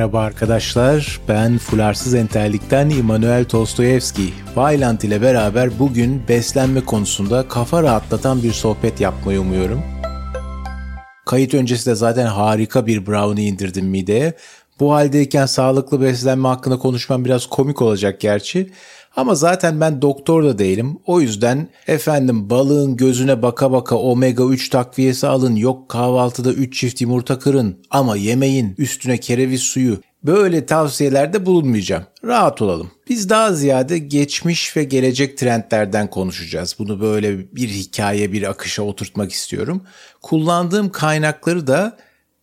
Merhaba 0.00 0.20
arkadaşlar, 0.20 1.20
ben 1.28 1.58
Fularsız 1.58 2.14
Entellik'ten 2.14 2.90
İmanuel 2.90 3.44
Tostoyevski. 3.44 4.22
Vayland 4.56 5.00
ile 5.00 5.22
beraber 5.22 5.78
bugün 5.78 6.22
beslenme 6.28 6.84
konusunda 6.84 7.48
kafa 7.48 7.82
rahatlatan 7.82 8.42
bir 8.42 8.52
sohbet 8.52 9.00
yapmayı 9.00 9.40
umuyorum. 9.40 9.82
Kayıt 11.26 11.54
öncesi 11.54 11.90
de 11.90 11.94
zaten 11.94 12.26
harika 12.26 12.86
bir 12.86 13.06
brownie 13.06 13.44
indirdim 13.44 13.86
mideye. 13.86 14.34
Bu 14.80 14.92
haldeyken 14.94 15.46
sağlıklı 15.46 16.00
beslenme 16.00 16.48
hakkında 16.48 16.78
konuşmam 16.78 17.24
biraz 17.24 17.46
komik 17.46 17.82
olacak 17.82 18.20
gerçi. 18.20 18.70
Ama 19.16 19.34
zaten 19.34 19.80
ben 19.80 20.02
doktor 20.02 20.44
da 20.44 20.58
değilim. 20.58 20.98
O 21.06 21.20
yüzden 21.20 21.68
efendim 21.86 22.50
balığın 22.50 22.96
gözüne 22.96 23.42
baka 23.42 23.72
baka 23.72 23.96
omega 23.96 24.44
3 24.44 24.68
takviyesi 24.68 25.26
alın. 25.26 25.56
Yok 25.56 25.88
kahvaltıda 25.88 26.52
3 26.52 26.76
çift 26.80 27.00
yumurta 27.00 27.38
kırın 27.38 27.76
ama 27.90 28.16
yemeyin 28.16 28.74
üstüne 28.78 29.18
kereviz 29.18 29.60
suyu. 29.60 30.00
Böyle 30.24 30.66
tavsiyelerde 30.66 31.46
bulunmayacağım. 31.46 32.04
Rahat 32.24 32.62
olalım. 32.62 32.90
Biz 33.08 33.28
daha 33.28 33.52
ziyade 33.52 33.98
geçmiş 33.98 34.76
ve 34.76 34.84
gelecek 34.84 35.38
trendlerden 35.38 36.10
konuşacağız. 36.10 36.76
Bunu 36.78 37.00
böyle 37.00 37.38
bir 37.38 37.68
hikaye, 37.68 38.32
bir 38.32 38.50
akışa 38.50 38.82
oturtmak 38.82 39.32
istiyorum. 39.32 39.82
Kullandığım 40.22 40.92
kaynakları 40.92 41.66
da 41.66 41.96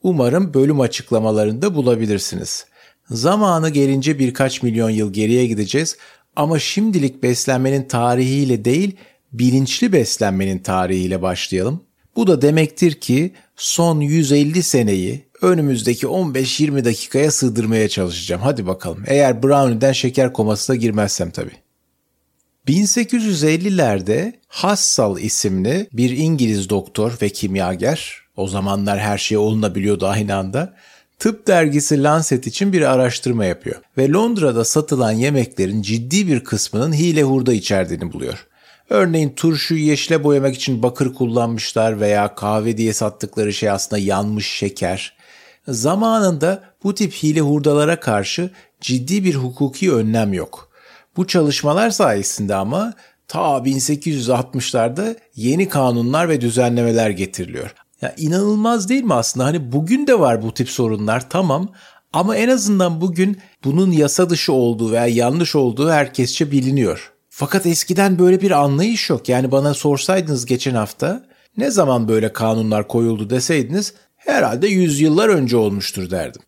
umarım 0.04 0.54
bölüm 0.54 0.80
açıklamalarında 0.80 1.76
bulabilirsiniz. 1.76 2.66
Zamanı 3.10 3.70
gelince 3.70 4.20
birkaç 4.20 4.64
milyon 4.64 4.90
yıl 4.90 5.14
geriye 5.14 5.48
gideceğiz. 5.48 5.98
Ama 6.38 6.60
şimdilik 6.60 7.24
beslenmenin 7.24 7.84
tarihiyle 7.84 8.66
değil, 8.66 8.96
bilinçli 9.34 9.94
beslenmenin 9.94 10.60
tarihiyle 10.60 11.22
başlayalım. 11.22 11.84
Bu 12.16 12.28
da 12.28 12.42
demektir 12.42 12.94
ki 12.94 13.32
son 13.56 14.00
150 14.00 14.64
seneyi 14.64 15.26
önümüzdeki 15.42 16.06
15-20 16.06 16.86
dakikaya 16.86 17.32
sığdırmaya 17.32 17.90
çalışacağım. 17.90 18.42
Hadi 18.42 18.68
bakalım. 18.68 19.04
Eğer 19.08 19.44
Brownie'den 19.44 19.92
şeker 19.92 20.34
komasına 20.34 20.76
girmezsem 20.76 21.32
tabii. 21.32 21.56
1850'lerde 22.68 24.34
Hassal 24.48 25.20
isimli 25.20 25.88
bir 25.94 26.10
İngiliz 26.10 26.70
doktor 26.70 27.18
ve 27.22 27.30
kimyager, 27.30 28.18
o 28.36 28.48
zamanlar 28.48 29.00
her 29.00 29.18
şey 29.18 29.38
olunabiliyordu 29.38 30.08
aynı 30.08 30.36
anda, 30.36 30.76
Tıp 31.20 31.48
dergisi 31.48 32.04
Lancet 32.04 32.48
için 32.48 32.74
bir 32.74 32.82
araştırma 32.82 33.46
yapıyor 33.46 33.82
ve 33.98 34.10
Londra'da 34.10 34.66
satılan 34.66 35.12
yemeklerin 35.12 35.82
ciddi 35.82 36.28
bir 36.28 36.44
kısmının 36.44 36.94
hile 36.94 37.24
hurda 37.24 37.54
içerdiğini 37.54 38.14
buluyor. 38.14 38.48
Örneğin 38.90 39.30
turşuyu 39.30 39.84
yeşile 39.84 40.24
boyamak 40.24 40.56
için 40.56 40.84
bakır 40.84 41.14
kullanmışlar 41.14 42.00
veya 42.00 42.36
kahve 42.36 42.78
diye 42.78 42.94
sattıkları 42.94 43.54
şey 43.54 43.70
aslında 43.70 44.02
yanmış 44.02 44.48
şeker. 44.48 45.18
Zamanında 45.68 46.64
bu 46.84 46.96
tip 46.96 47.14
hile 47.14 47.42
hurdalara 47.42 48.00
karşı 48.00 48.52
ciddi 48.82 49.24
bir 49.24 49.36
hukuki 49.36 49.94
önlem 49.94 50.34
yok. 50.34 50.70
Bu 51.18 51.28
çalışmalar 51.28 51.90
sayesinde 51.90 52.56
ama 52.56 52.94
ta 53.28 53.40
1860'larda 53.40 55.16
yeni 55.36 55.70
kanunlar 55.70 56.30
ve 56.30 56.42
düzenlemeler 56.42 57.10
getiriliyor. 57.10 57.76
Ya 58.02 58.16
inanılmaz 58.18 58.90
değil 58.90 59.04
mi 59.04 59.14
aslında? 59.14 59.46
Hani 59.46 59.72
bugün 59.72 60.08
de 60.08 60.20
var 60.20 60.42
bu 60.44 60.54
tip 60.54 60.70
sorunlar 60.70 61.30
tamam 61.30 61.70
ama 62.14 62.36
en 62.36 62.50
azından 62.50 63.02
bugün 63.02 63.38
bunun 63.64 63.92
yasa 63.92 64.30
dışı 64.30 64.54
olduğu 64.54 64.92
veya 64.92 65.08
yanlış 65.08 65.56
olduğu 65.56 65.90
herkesçe 65.90 66.52
biliniyor. 66.52 67.12
Fakat 67.30 67.66
eskiden 67.66 68.20
böyle 68.20 68.42
bir 68.42 68.52
anlayış 68.52 69.10
yok. 69.10 69.30
Yani 69.30 69.52
bana 69.52 69.74
sorsaydınız 69.74 70.46
geçen 70.46 70.76
hafta 70.76 71.24
ne 71.58 71.72
zaman 71.72 72.08
böyle 72.08 72.34
kanunlar 72.34 72.88
koyuldu 72.88 73.30
deseydiniz 73.30 73.94
herhalde 74.16 74.68
yüzyıllar 74.68 75.30
önce 75.30 75.58
olmuştur 75.58 76.10
derdim. 76.10 76.42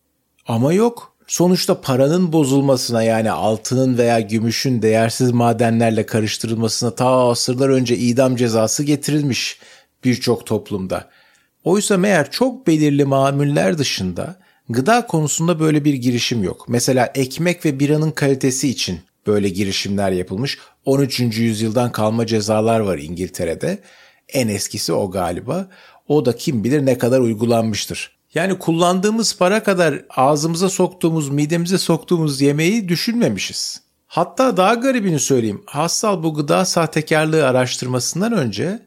Ama 0.48 0.74
yok. 0.74 1.16
Sonuçta 1.28 1.82
paranın 1.82 2.34
bozulmasına 2.34 3.04
yani 3.04 3.32
altının 3.32 3.98
veya 3.98 4.20
gümüşün 4.20 4.82
değersiz 4.82 5.32
madenlerle 5.32 6.06
karıştırılmasına 6.06 6.96
ta 6.96 7.30
asırlar 7.30 7.70
önce 7.70 7.98
idam 7.98 8.36
cezası 8.36 8.84
getirilmiş 8.84 9.60
birçok 10.04 10.46
toplumda. 10.46 11.10
Oysa 11.64 11.98
meğer 11.98 12.32
çok 12.32 12.68
belirli 12.68 13.06
mamuller 13.06 13.78
dışında 13.78 14.40
gıda 14.70 15.08
konusunda 15.08 15.60
böyle 15.60 15.86
bir 15.86 15.94
girişim 15.94 16.44
yok. 16.44 16.66
Mesela 16.70 17.12
ekmek 17.16 17.66
ve 17.66 17.80
biranın 17.80 18.12
kalitesi 18.12 18.70
için 18.70 19.00
böyle 19.28 19.50
girişimler 19.50 20.12
yapılmış. 20.12 20.58
13. 20.86 21.20
yüzyıldan 21.20 21.92
kalma 21.92 22.26
cezalar 22.26 22.80
var 22.80 22.98
İngiltere'de. 22.98 23.80
En 24.30 24.48
eskisi 24.48 24.94
o 24.94 25.12
galiba. 25.12 25.68
O 26.08 26.26
da 26.26 26.36
kim 26.36 26.64
bilir 26.64 26.86
ne 26.86 26.98
kadar 26.98 27.20
uygulanmıştır. 27.20 28.20
Yani 28.34 28.60
kullandığımız 28.60 29.38
para 29.38 29.64
kadar 29.64 30.06
ağzımıza 30.10 30.70
soktuğumuz, 30.70 31.30
midemize 31.30 31.78
soktuğumuz 31.78 32.42
yemeği 32.42 32.90
düşünmemişiz. 32.90 33.82
Hatta 34.08 34.58
daha 34.58 34.74
garibini 34.74 35.20
söyleyeyim. 35.20 35.64
Hassal 35.66 36.24
bu 36.24 36.34
gıda 36.34 36.66
sahtekarlığı 36.66 37.48
araştırmasından 37.48 38.34
önce 38.34 38.80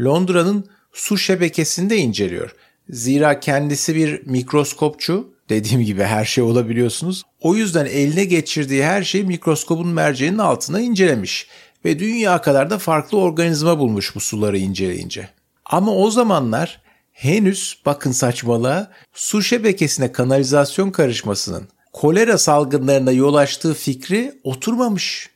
Londra'nın 0.00 0.64
su 0.92 1.18
şebekesinde 1.18 1.96
inceliyor. 1.96 2.54
Zira 2.88 3.40
kendisi 3.40 3.94
bir 3.94 4.26
mikroskopçu. 4.26 5.34
Dediğim 5.48 5.82
gibi 5.82 6.02
her 6.02 6.24
şey 6.24 6.44
olabiliyorsunuz. 6.44 7.22
O 7.40 7.54
yüzden 7.54 7.86
eline 7.86 8.24
geçirdiği 8.24 8.84
her 8.84 9.02
şeyi 9.02 9.24
mikroskopun 9.24 9.88
merceğinin 9.88 10.38
altına 10.38 10.80
incelemiş 10.80 11.46
ve 11.84 11.98
dünya 11.98 12.40
kadar 12.40 12.70
da 12.70 12.78
farklı 12.78 13.18
organizma 13.18 13.78
bulmuş 13.78 14.14
bu 14.14 14.20
suları 14.20 14.58
inceleyince. 14.58 15.28
Ama 15.64 15.92
o 15.92 16.10
zamanlar 16.10 16.80
henüz 17.12 17.80
bakın 17.86 18.12
saçmalığa 18.12 18.90
su 19.12 19.42
şebekesine 19.42 20.12
kanalizasyon 20.12 20.90
karışmasının 20.90 21.68
kolera 21.92 22.38
salgınlarına 22.38 23.12
yol 23.12 23.34
açtığı 23.34 23.74
fikri 23.74 24.40
oturmamış. 24.44 25.30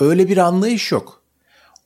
Öyle 0.00 0.28
bir 0.28 0.36
anlayış 0.36 0.92
yok. 0.92 1.23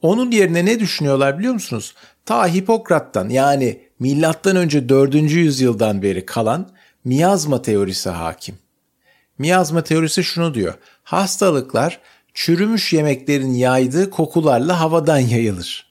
Onun 0.02 0.30
yerine 0.30 0.64
ne 0.64 0.80
düşünüyorlar 0.80 1.38
biliyor 1.38 1.54
musunuz? 1.54 1.94
Ta 2.24 2.48
Hipokrat'tan 2.54 3.28
yani 3.28 3.80
milattan 3.98 4.56
önce 4.56 4.88
4. 4.88 5.14
yüzyıldan 5.14 6.02
beri 6.02 6.26
kalan 6.26 6.70
miyazma 7.04 7.62
teorisi 7.62 8.10
hakim. 8.10 8.58
Miyazma 9.38 9.84
teorisi 9.84 10.24
şunu 10.24 10.54
diyor. 10.54 10.74
Hastalıklar 11.02 12.00
çürümüş 12.34 12.92
yemeklerin 12.92 13.54
yaydığı 13.54 14.10
kokularla 14.10 14.80
havadan 14.80 15.18
yayılır. 15.18 15.88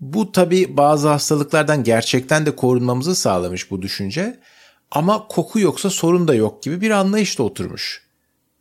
Bu 0.00 0.32
tabi 0.32 0.76
bazı 0.76 1.08
hastalıklardan 1.08 1.84
gerçekten 1.84 2.46
de 2.46 2.56
korunmamızı 2.56 3.14
sağlamış 3.14 3.70
bu 3.70 3.82
düşünce. 3.82 4.40
Ama 4.90 5.28
koku 5.28 5.60
yoksa 5.60 5.90
sorun 5.90 6.28
da 6.28 6.34
yok 6.34 6.62
gibi 6.62 6.80
bir 6.80 6.90
anlayışla 6.90 7.44
oturmuş. 7.44 8.02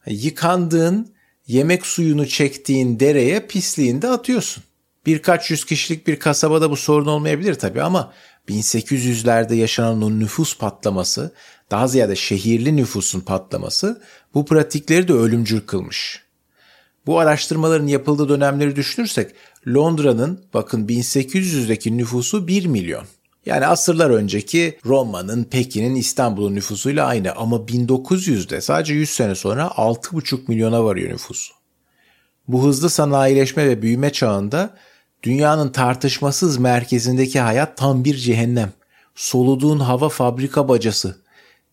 Yıkandığın, 0.06 1.14
yemek 1.50 1.86
suyunu 1.86 2.28
çektiğin 2.28 3.00
dereye 3.00 3.48
pisliğini 3.48 4.02
de 4.02 4.08
atıyorsun. 4.08 4.64
Birkaç 5.06 5.52
yüz 5.52 5.66
kişilik 5.66 6.08
bir 6.08 6.20
kasabada 6.20 6.72
bu 6.72 6.76
sorun 6.76 7.06
olmayabilir 7.06 7.56
tabii 7.56 7.82
ama 7.82 8.14
1800'lerde 8.50 9.56
yaşanan 9.56 10.02
o 10.02 10.10
nüfus 10.10 10.58
patlaması, 10.58 11.34
daha 11.72 11.88
ziyade 11.88 12.16
şehirli 12.16 12.76
nüfusun 12.76 13.20
patlaması 13.20 14.02
bu 14.34 14.46
pratikleri 14.46 15.08
de 15.08 15.14
ölümcül 15.14 15.62
kılmış. 15.62 16.24
Bu 17.06 17.20
araştırmaların 17.20 17.88
yapıldığı 17.88 18.30
dönemleri 18.30 18.76
düşünürsek 18.76 19.32
Londra'nın 19.68 20.46
bakın 20.54 20.88
1800'deki 20.88 21.98
nüfusu 21.98 22.48
1 22.48 22.66
milyon. 22.66 23.06
Yani 23.46 23.68
asırlar 23.68 24.10
önceki 24.10 24.78
Roma'nın, 24.86 25.44
Pekin'in, 25.44 25.96
İstanbul'un 25.96 26.56
nüfusuyla 26.56 27.06
aynı 27.06 27.32
ama 27.32 27.56
1900'de 27.56 28.62
sadece 28.62 28.94
100 28.94 29.10
sene 29.10 29.36
sonra 29.36 29.64
6,5 29.64 30.40
milyona 30.48 30.84
varıyor 30.84 31.12
nüfus. 31.12 31.52
Bu 32.48 32.64
hızlı 32.64 32.90
sanayileşme 32.90 33.68
ve 33.68 33.82
büyüme 33.82 34.12
çağında 34.12 34.78
dünyanın 35.24 35.70
tartışmasız 35.70 36.58
merkezindeki 36.58 37.40
hayat 37.40 37.78
tam 37.78 38.06
bir 38.06 38.16
cehennem. 38.16 38.74
Soluduğun 39.16 39.80
hava 39.80 40.10
fabrika 40.10 40.68
bacası. 40.68 41.18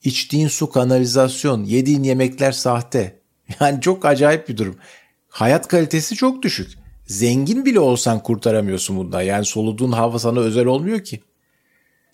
içtiğin 0.04 0.48
su 0.48 0.70
kanalizasyon, 0.70 1.64
yediğin 1.64 2.02
yemekler 2.02 2.52
sahte. 2.52 3.16
Yani 3.60 3.80
çok 3.80 4.04
acayip 4.04 4.48
bir 4.48 4.56
durum. 4.56 4.76
Hayat 5.28 5.68
kalitesi 5.68 6.14
çok 6.14 6.42
düşük. 6.42 6.78
Zengin 7.06 7.64
bile 7.64 7.80
olsan 7.80 8.22
kurtaramıyorsun 8.22 8.96
bundan. 8.96 9.22
Yani 9.22 9.44
soluduğun 9.44 9.92
hava 9.92 10.18
sana 10.18 10.40
özel 10.40 10.66
olmuyor 10.66 11.04
ki. 11.04 11.20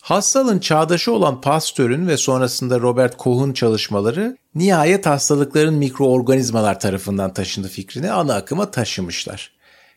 Hastalığın 0.03 0.59
çağdaşı 0.59 1.11
olan 1.11 1.41
Pasteur'ün 1.41 2.07
ve 2.07 2.17
sonrasında 2.17 2.79
Robert 2.79 3.17
Koch'un 3.17 3.53
çalışmaları 3.53 4.37
nihayet 4.55 5.05
hastalıkların 5.05 5.73
mikroorganizmalar 5.73 6.79
tarafından 6.79 7.33
taşındı 7.33 7.67
fikrini 7.67 8.11
ana 8.11 8.35
akıma 8.35 8.71
taşımışlar. 8.71 9.51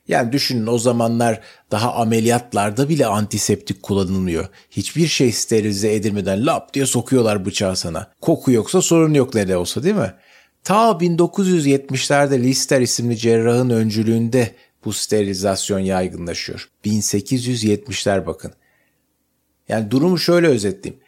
Yani 0.08 0.32
düşünün 0.32 0.66
o 0.66 0.78
zamanlar 0.78 1.40
daha 1.70 1.94
ameliyatlarda 1.94 2.88
bile 2.88 3.06
antiseptik 3.06 3.82
kullanılmıyor. 3.82 4.48
Hiçbir 4.70 5.06
şey 5.06 5.32
sterilize 5.32 5.94
edilmeden 5.94 6.46
lap 6.46 6.74
diye 6.74 6.86
sokuyorlar 6.86 7.46
bıçağı 7.46 7.76
sana. 7.76 8.12
Koku 8.20 8.52
yoksa 8.52 8.82
sorun 8.82 9.14
yok 9.14 9.34
ne 9.34 9.48
de 9.48 9.56
olsa 9.56 9.82
değil 9.82 9.94
mi? 9.94 10.14
Ta 10.64 10.90
1970'lerde 10.90 12.38
Lister 12.38 12.80
isimli 12.80 13.16
cerrahın 13.16 13.70
öncülüğünde 13.70 14.54
bu 14.84 14.92
sterilizasyon 14.92 15.78
yaygınlaşıyor. 15.78 16.68
1870'ler 16.84 18.26
bakın. 18.26 18.52
Yani 19.68 19.90
durumu 19.90 20.18
şöyle 20.18 20.46
özetleyeyim. 20.46 21.02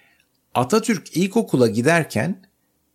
Atatürk 0.54 1.16
ilkokula 1.16 1.68
giderken 1.68 2.42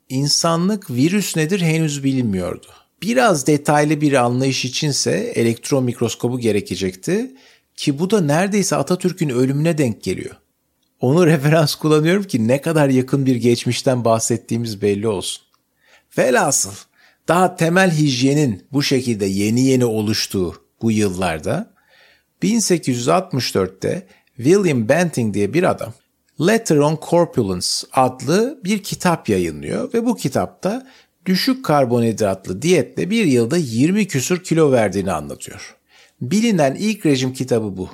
insanlık 0.09 0.91
virüs 0.91 1.35
nedir 1.35 1.61
henüz 1.61 2.03
bilinmiyordu. 2.03 2.67
Biraz 3.01 3.47
detaylı 3.47 4.01
bir 4.01 4.13
anlayış 4.13 4.65
içinse 4.65 5.11
elektron 5.11 5.83
mikroskobu 5.83 6.39
gerekecekti 6.39 7.35
ki 7.75 7.99
bu 7.99 8.09
da 8.09 8.21
neredeyse 8.21 8.75
Atatürk'ün 8.75 9.29
ölümüne 9.29 9.77
denk 9.77 10.03
geliyor. 10.03 10.35
Onu 10.99 11.25
referans 11.25 11.75
kullanıyorum 11.75 12.23
ki 12.23 12.47
ne 12.47 12.61
kadar 12.61 12.89
yakın 12.89 13.25
bir 13.25 13.35
geçmişten 13.35 14.05
bahsettiğimiz 14.05 14.81
belli 14.81 15.07
olsun. 15.07 15.43
Velhasıl 16.17 16.73
daha 17.27 17.55
temel 17.55 17.91
hijyenin 17.91 18.67
bu 18.71 18.83
şekilde 18.83 19.25
yeni 19.25 19.61
yeni 19.61 19.85
oluştuğu 19.85 20.55
bu 20.81 20.91
yıllarda 20.91 21.73
1864'te 22.43 24.07
William 24.37 24.89
Banting 24.89 25.33
diye 25.33 25.53
bir 25.53 25.63
adam 25.63 25.93
Letter 26.41 26.77
on 26.77 26.99
Corpulence 27.09 27.67
adlı 27.93 28.59
bir 28.63 28.83
kitap 28.83 29.29
yayınlıyor 29.29 29.93
ve 29.93 30.05
bu 30.05 30.15
kitapta 30.15 30.87
düşük 31.25 31.65
karbonhidratlı 31.65 32.61
diyetle 32.61 33.09
bir 33.09 33.25
yılda 33.25 33.57
20 33.57 34.07
küsur 34.07 34.43
kilo 34.43 34.71
verdiğini 34.71 35.11
anlatıyor. 35.11 35.75
Bilinen 36.21 36.75
ilk 36.75 37.05
rejim 37.05 37.33
kitabı 37.33 37.77
bu. 37.77 37.89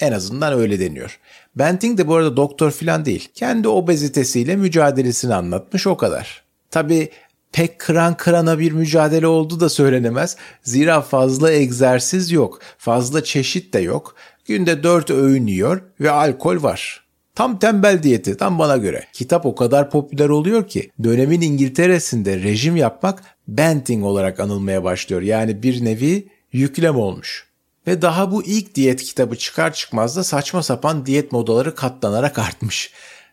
En 0.00 0.12
azından 0.12 0.52
öyle 0.52 0.80
deniyor. 0.80 1.18
Banting 1.54 1.98
de 1.98 2.08
bu 2.08 2.14
arada 2.14 2.36
doktor 2.36 2.70
falan 2.70 3.04
değil. 3.04 3.28
Kendi 3.34 3.68
obezitesiyle 3.68 4.56
mücadelesini 4.56 5.34
anlatmış 5.34 5.86
o 5.86 5.96
kadar. 5.96 6.44
Tabi 6.70 7.10
pek 7.52 7.78
kıran 7.78 8.16
kırana 8.16 8.58
bir 8.58 8.72
mücadele 8.72 9.26
oldu 9.26 9.60
da 9.60 9.68
söylenemez. 9.68 10.36
Zira 10.62 11.00
fazla 11.00 11.52
egzersiz 11.52 12.30
yok, 12.30 12.60
fazla 12.78 13.24
çeşit 13.24 13.74
de 13.74 13.78
yok. 13.78 14.14
Günde 14.44 14.82
4 14.82 15.10
öğün 15.10 15.46
yiyor 15.46 15.82
ve 16.00 16.10
alkol 16.10 16.62
var. 16.62 17.04
Tam 17.34 17.58
tembel 17.58 18.02
diyeti, 18.02 18.36
tam 18.36 18.58
bana 18.58 18.76
göre. 18.76 19.04
Kitap 19.12 19.46
o 19.46 19.54
kadar 19.54 19.90
popüler 19.90 20.28
oluyor 20.28 20.68
ki 20.68 20.90
dönemin 21.04 21.40
İngiltere'sinde 21.40 22.42
rejim 22.42 22.76
yapmak 22.76 23.22
banting 23.48 24.04
olarak 24.04 24.40
anılmaya 24.40 24.84
başlıyor. 24.84 25.22
Yani 25.22 25.62
bir 25.62 25.84
nevi 25.84 26.28
yüklem 26.52 26.96
olmuş. 26.96 27.48
Ve 27.86 28.02
daha 28.02 28.32
bu 28.32 28.44
ilk 28.44 28.74
diyet 28.74 29.02
kitabı 29.02 29.36
çıkar 29.36 29.72
çıkmaz 29.72 30.16
da 30.16 30.24
saçma 30.24 30.62
sapan 30.62 31.06
diyet 31.06 31.32
modaları 31.32 31.74
katlanarak 31.74 32.38
artmış. 32.38 32.92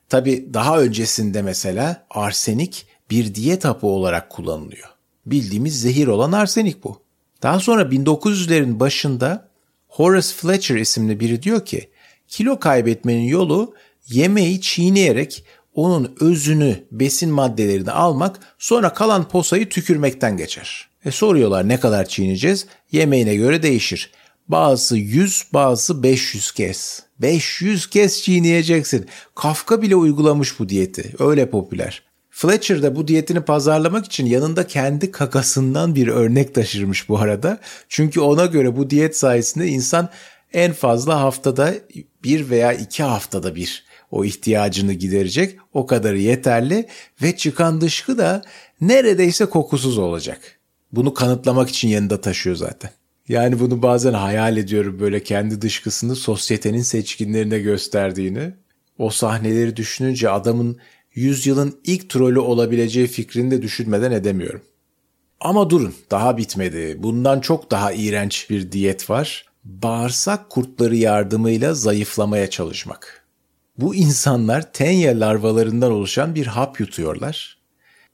Tabi 0.10 0.54
daha 0.54 0.80
öncesinde 0.80 1.42
mesela 1.42 2.06
arsenik 2.10 2.86
bir 3.10 3.36
diyet 3.36 3.66
hapı 3.66 3.88
olarak 3.88 4.30
kullanılıyor. 4.30 4.90
Bildiğimiz 5.26 5.82
zehir 5.82 6.08
olan 6.08 6.32
arsenik 6.32 6.84
bu. 6.84 7.02
Daha 7.44 7.60
sonra 7.60 7.82
1900'lerin 7.82 8.80
başında 8.80 9.51
Horace 9.92 10.28
Fletcher 10.28 10.76
isimli 10.76 11.20
biri 11.20 11.44
diyor 11.44 11.66
ki 11.66 11.90
kilo 12.28 12.60
kaybetmenin 12.60 13.24
yolu 13.24 13.76
yemeği 14.08 14.62
çiğneyerek 14.62 15.46
onun 15.74 16.16
özünü, 16.20 16.84
besin 16.92 17.30
maddelerini 17.30 17.92
almak 17.92 18.40
sonra 18.60 18.94
kalan 18.94 19.28
posayı 19.28 19.70
tükürmekten 19.70 20.38
geçer. 20.38 20.90
E 21.06 21.12
soruyorlar 21.12 21.68
ne 21.68 21.80
kadar 21.80 22.06
çiğneyeceğiz? 22.06 22.68
Yemeğine 22.92 23.36
göre 23.36 23.64
değişir. 23.64 24.12
Bazısı 24.48 24.98
100, 24.98 25.46
bazısı 25.54 26.04
500 26.04 26.52
kez. 26.52 27.04
500 27.20 27.90
kez 27.90 28.24
çiğneyeceksin. 28.24 29.06
Kafka 29.36 29.82
bile 29.82 29.96
uygulamış 29.96 30.60
bu 30.60 30.70
diyeti. 30.70 31.14
Öyle 31.20 31.50
popüler. 31.50 32.11
Fletcher 32.32 32.84
de 32.84 32.96
bu 32.96 33.08
diyetini 33.08 33.42
pazarlamak 33.42 34.06
için 34.06 34.26
yanında 34.26 34.68
kendi 34.68 35.12
kakasından 35.12 35.96
bir 35.96 36.08
örnek 36.08 36.56
taşırmış 36.56 37.10
bu 37.10 37.20
arada. 37.20 37.60
Çünkü 37.90 38.20
ona 38.20 38.46
göre 38.46 38.78
bu 38.78 38.90
diyet 38.90 39.18
sayesinde 39.18 39.68
insan 39.68 40.10
en 40.54 40.74
fazla 40.74 41.22
haftada 41.22 41.74
bir 42.24 42.50
veya 42.50 42.74
iki 42.74 43.04
haftada 43.04 43.56
bir 43.56 43.86
o 44.12 44.26
ihtiyacını 44.26 44.94
giderecek. 44.94 45.58
O 45.74 45.86
kadarı 45.86 46.20
yeterli 46.20 46.88
ve 47.22 47.38
çıkan 47.38 47.82
dışkı 47.82 48.18
da 48.18 48.42
neredeyse 48.82 49.46
kokusuz 49.46 49.98
olacak. 49.98 50.60
Bunu 50.92 51.14
kanıtlamak 51.14 51.70
için 51.70 51.88
yanında 51.88 52.22
taşıyor 52.22 52.56
zaten. 52.56 52.92
Yani 53.28 53.60
bunu 53.60 53.82
bazen 53.82 54.14
hayal 54.14 54.58
ediyorum 54.58 55.00
böyle 55.00 55.24
kendi 55.24 55.62
dışkısını 55.62 56.16
sosyetenin 56.16 56.82
seçkinlerine 56.82 57.60
gösterdiğini. 57.60 58.54
O 58.98 59.10
sahneleri 59.10 59.76
düşününce 59.76 60.30
adamın 60.30 60.78
yüzyılın 61.16 61.80
ilk 61.84 62.10
trolü 62.10 62.40
olabileceği 62.40 63.08
fikrini 63.08 63.52
de 63.52 63.62
düşünmeden 63.62 64.12
edemiyorum. 64.12 64.62
Ama 65.40 65.70
durun 65.70 65.94
daha 66.12 66.38
bitmedi. 66.38 66.96
Bundan 67.00 67.40
çok 67.40 67.72
daha 67.72 67.92
iğrenç 67.94 68.50
bir 68.50 68.72
diyet 68.72 69.10
var. 69.10 69.46
Bağırsak 69.64 70.50
kurtları 70.50 70.96
yardımıyla 70.96 71.74
zayıflamaya 71.74 72.50
çalışmak. 72.50 73.26
Bu 73.78 73.96
insanlar 73.96 74.74
tenya 74.74 75.20
larvalarından 75.20 75.92
oluşan 75.92 76.36
bir 76.36 76.48
hap 76.48 76.80
yutuyorlar. 76.80 77.58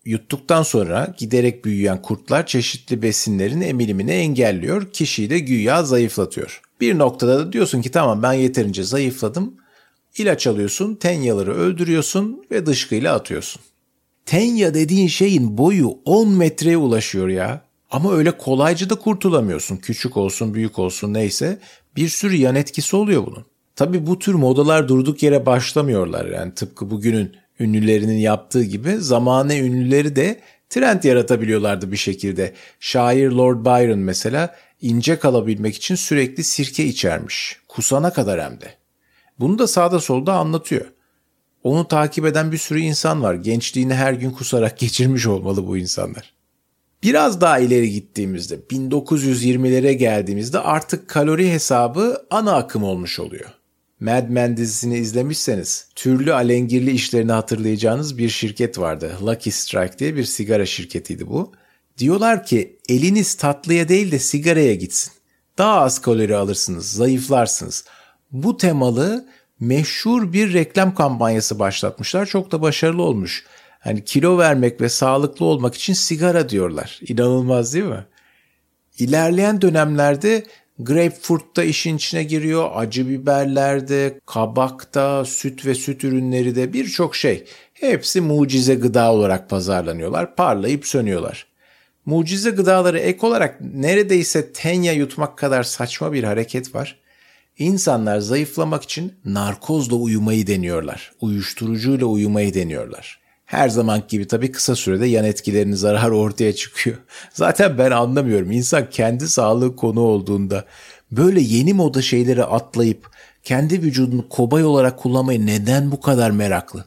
Yuttuktan 0.06 0.64
sonra 0.64 1.16
giderek 1.18 1.66
büyüyen 1.66 2.02
kurtlar 2.02 2.46
çeşitli 2.46 3.02
besinlerin 3.02 3.62
emilimini 3.62 4.12
engelliyor, 4.12 4.92
kişiyi 4.92 5.30
de 5.30 5.40
güya 5.40 5.84
zayıflatıyor. 5.84 6.62
Bir 6.82 6.98
noktada 6.98 7.40
da 7.40 7.54
diyorsun 7.54 7.82
ki 7.82 7.92
tamam 7.92 8.24
ben 8.24 8.34
yeterince 8.34 8.84
zayıfladım, 8.84 9.56
İlaç 10.18 10.48
alıyorsun, 10.48 10.96
tenyaları 10.96 11.54
öldürüyorsun 11.54 12.46
ve 12.52 12.66
dışkıyla 12.66 13.16
atıyorsun. 13.16 13.62
Tenya 14.26 14.74
dediğin 14.74 15.08
şeyin 15.08 15.58
boyu 15.58 15.98
10 16.06 16.30
metreye 16.30 16.78
ulaşıyor 16.78 17.28
ya. 17.28 17.62
Ama 17.92 18.14
öyle 18.14 18.32
kolayca 18.32 18.90
da 18.90 18.96
kurtulamıyorsun. 18.96 19.78
Küçük 19.78 20.18
olsun, 20.18 20.54
büyük 20.54 20.80
olsun 20.80 21.14
neyse 21.14 21.60
bir 21.96 22.10
sürü 22.10 22.36
yan 22.36 22.56
etkisi 22.56 22.96
oluyor 22.96 23.26
bunun. 23.26 23.46
Tabi 23.76 24.08
bu 24.08 24.20
tür 24.20 24.34
modalar 24.34 24.88
durduk 24.88 25.24
yere 25.24 25.46
başlamıyorlar. 25.46 26.26
Yani 26.26 26.54
tıpkı 26.54 26.92
bugünün 26.92 27.36
ünlülerinin 27.60 28.18
yaptığı 28.18 28.64
gibi 28.64 28.98
zamane 28.98 29.60
ünlüleri 29.60 30.16
de 30.16 30.40
trend 30.70 31.04
yaratabiliyorlardı 31.04 31.92
bir 31.92 31.98
şekilde. 31.98 32.54
Şair 32.80 33.32
Lord 33.32 33.66
Byron 33.66 34.00
mesela 34.00 34.56
ince 34.82 35.20
kalabilmek 35.20 35.76
için 35.76 35.96
sürekli 35.96 36.44
sirke 36.44 36.86
içermiş. 36.86 37.58
Kusana 37.68 38.14
kadar 38.14 38.42
hem 38.42 38.62
de. 38.62 38.87
Bunu 39.40 39.60
da 39.60 39.68
sağda 39.68 40.00
solda 40.00 40.34
anlatıyor. 40.34 40.86
Onu 41.64 41.88
takip 41.88 42.26
eden 42.26 42.52
bir 42.52 42.58
sürü 42.58 42.80
insan 42.80 43.24
var. 43.24 43.36
Gençliğini 43.36 43.94
her 43.94 44.14
gün 44.14 44.32
kusarak 44.32 44.78
geçirmiş 44.80 45.28
olmalı 45.28 45.68
bu 45.68 45.78
insanlar. 45.78 46.34
Biraz 47.04 47.42
daha 47.42 47.60
ileri 47.60 47.92
gittiğimizde 47.92 48.56
1920'lere 48.56 49.92
geldiğimizde 49.92 50.60
artık 50.60 51.08
kalori 51.08 51.52
hesabı 51.52 52.26
ana 52.30 52.56
akım 52.56 52.84
olmuş 52.84 53.20
oluyor. 53.20 53.50
Mad 54.00 54.30
Men 54.30 54.58
dizisini 54.58 54.98
izlemişseniz 54.98 55.88
türlü 55.96 56.34
alengirli 56.34 56.92
işlerini 56.92 57.32
hatırlayacağınız 57.32 58.18
bir 58.18 58.30
şirket 58.30 58.80
vardı. 58.80 59.12
Lucky 59.22 59.54
Strike 59.54 60.00
diye 60.00 60.16
bir 60.16 60.24
sigara 60.24 60.66
şirketiydi 60.66 61.28
bu. 61.28 61.52
Diyorlar 61.98 62.46
ki 62.46 62.80
eliniz 62.90 63.36
tatlıya 63.36 63.88
değil 63.88 64.12
de 64.12 64.20
sigaraya 64.20 64.76
gitsin. 64.76 65.14
Daha 65.58 65.82
az 65.82 66.02
kalori 66.02 66.36
alırsınız, 66.36 66.92
zayıflarsınız 66.92 67.86
bu 68.32 68.58
temalı 68.58 69.26
meşhur 69.60 70.34
bir 70.34 70.54
reklam 70.54 70.96
kampanyası 70.96 71.60
başlatmışlar. 71.60 72.26
Çok 72.26 72.52
da 72.52 72.62
başarılı 72.62 73.02
olmuş. 73.02 73.46
Hani 73.80 74.06
kilo 74.06 74.38
vermek 74.38 74.82
ve 74.82 74.90
sağlıklı 74.90 75.46
olmak 75.46 75.76
için 75.76 75.94
sigara 75.94 76.50
diyorlar. 76.50 77.00
İnanılmaz 77.08 77.74
değil 77.74 77.86
mi? 77.86 78.06
İlerleyen 79.00 79.62
dönemlerde 79.62 80.44
grapefruit 80.80 81.56
da 81.56 81.64
işin 81.64 81.98
içine 81.98 82.24
giriyor. 82.24 82.70
Acı 82.74 83.10
biberlerde, 83.10 84.20
kabakta, 84.26 85.26
süt 85.26 85.66
ve 85.66 85.76
süt 85.76 86.04
ürünleri 86.04 86.56
de 86.56 86.74
birçok 86.74 87.16
şey. 87.16 87.46
Hepsi 87.74 88.22
mucize 88.22 88.76
gıda 88.76 89.12
olarak 89.12 89.50
pazarlanıyorlar. 89.50 90.36
Parlayıp 90.36 90.86
sönüyorlar. 90.86 91.48
Mucize 92.06 92.50
gıdaları 92.50 93.00
ek 93.00 93.28
olarak 93.28 93.62
neredeyse 93.62 94.54
tenya 94.54 94.94
yutmak 94.94 95.38
kadar 95.38 95.64
saçma 95.64 96.14
bir 96.14 96.24
hareket 96.24 96.76
var. 96.76 97.00
İnsanlar 97.60 98.20
zayıflamak 98.20 98.84
için 98.84 99.14
narkozla 99.26 99.96
uyumayı 99.96 100.48
deniyorlar. 100.48 101.12
Uyuşturucuyla 101.22 102.06
uyumayı 102.06 102.54
deniyorlar. 102.54 103.20
Her 103.46 103.70
zaman 103.70 104.04
gibi 104.08 104.28
tabii 104.28 104.52
kısa 104.52 104.76
sürede 104.76 105.06
yan 105.06 105.26
etkilerini 105.26 105.78
zarar 105.78 106.10
ortaya 106.10 106.56
çıkıyor. 106.56 106.98
Zaten 107.34 107.78
ben 107.78 107.92
anlamıyorum. 107.92 108.52
İnsan 108.52 108.90
kendi 108.90 109.28
sağlığı 109.28 109.76
konu 109.76 110.00
olduğunda 110.00 110.66
böyle 111.12 111.42
yeni 111.42 111.74
moda 111.74 112.02
şeyleri 112.02 112.44
atlayıp 112.44 113.10
kendi 113.44 113.82
vücudunu 113.82 114.30
kobay 114.30 114.64
olarak 114.64 115.00
kullanmayı 115.00 115.46
neden 115.46 115.92
bu 115.92 116.02
kadar 116.02 116.32
meraklı? 116.32 116.86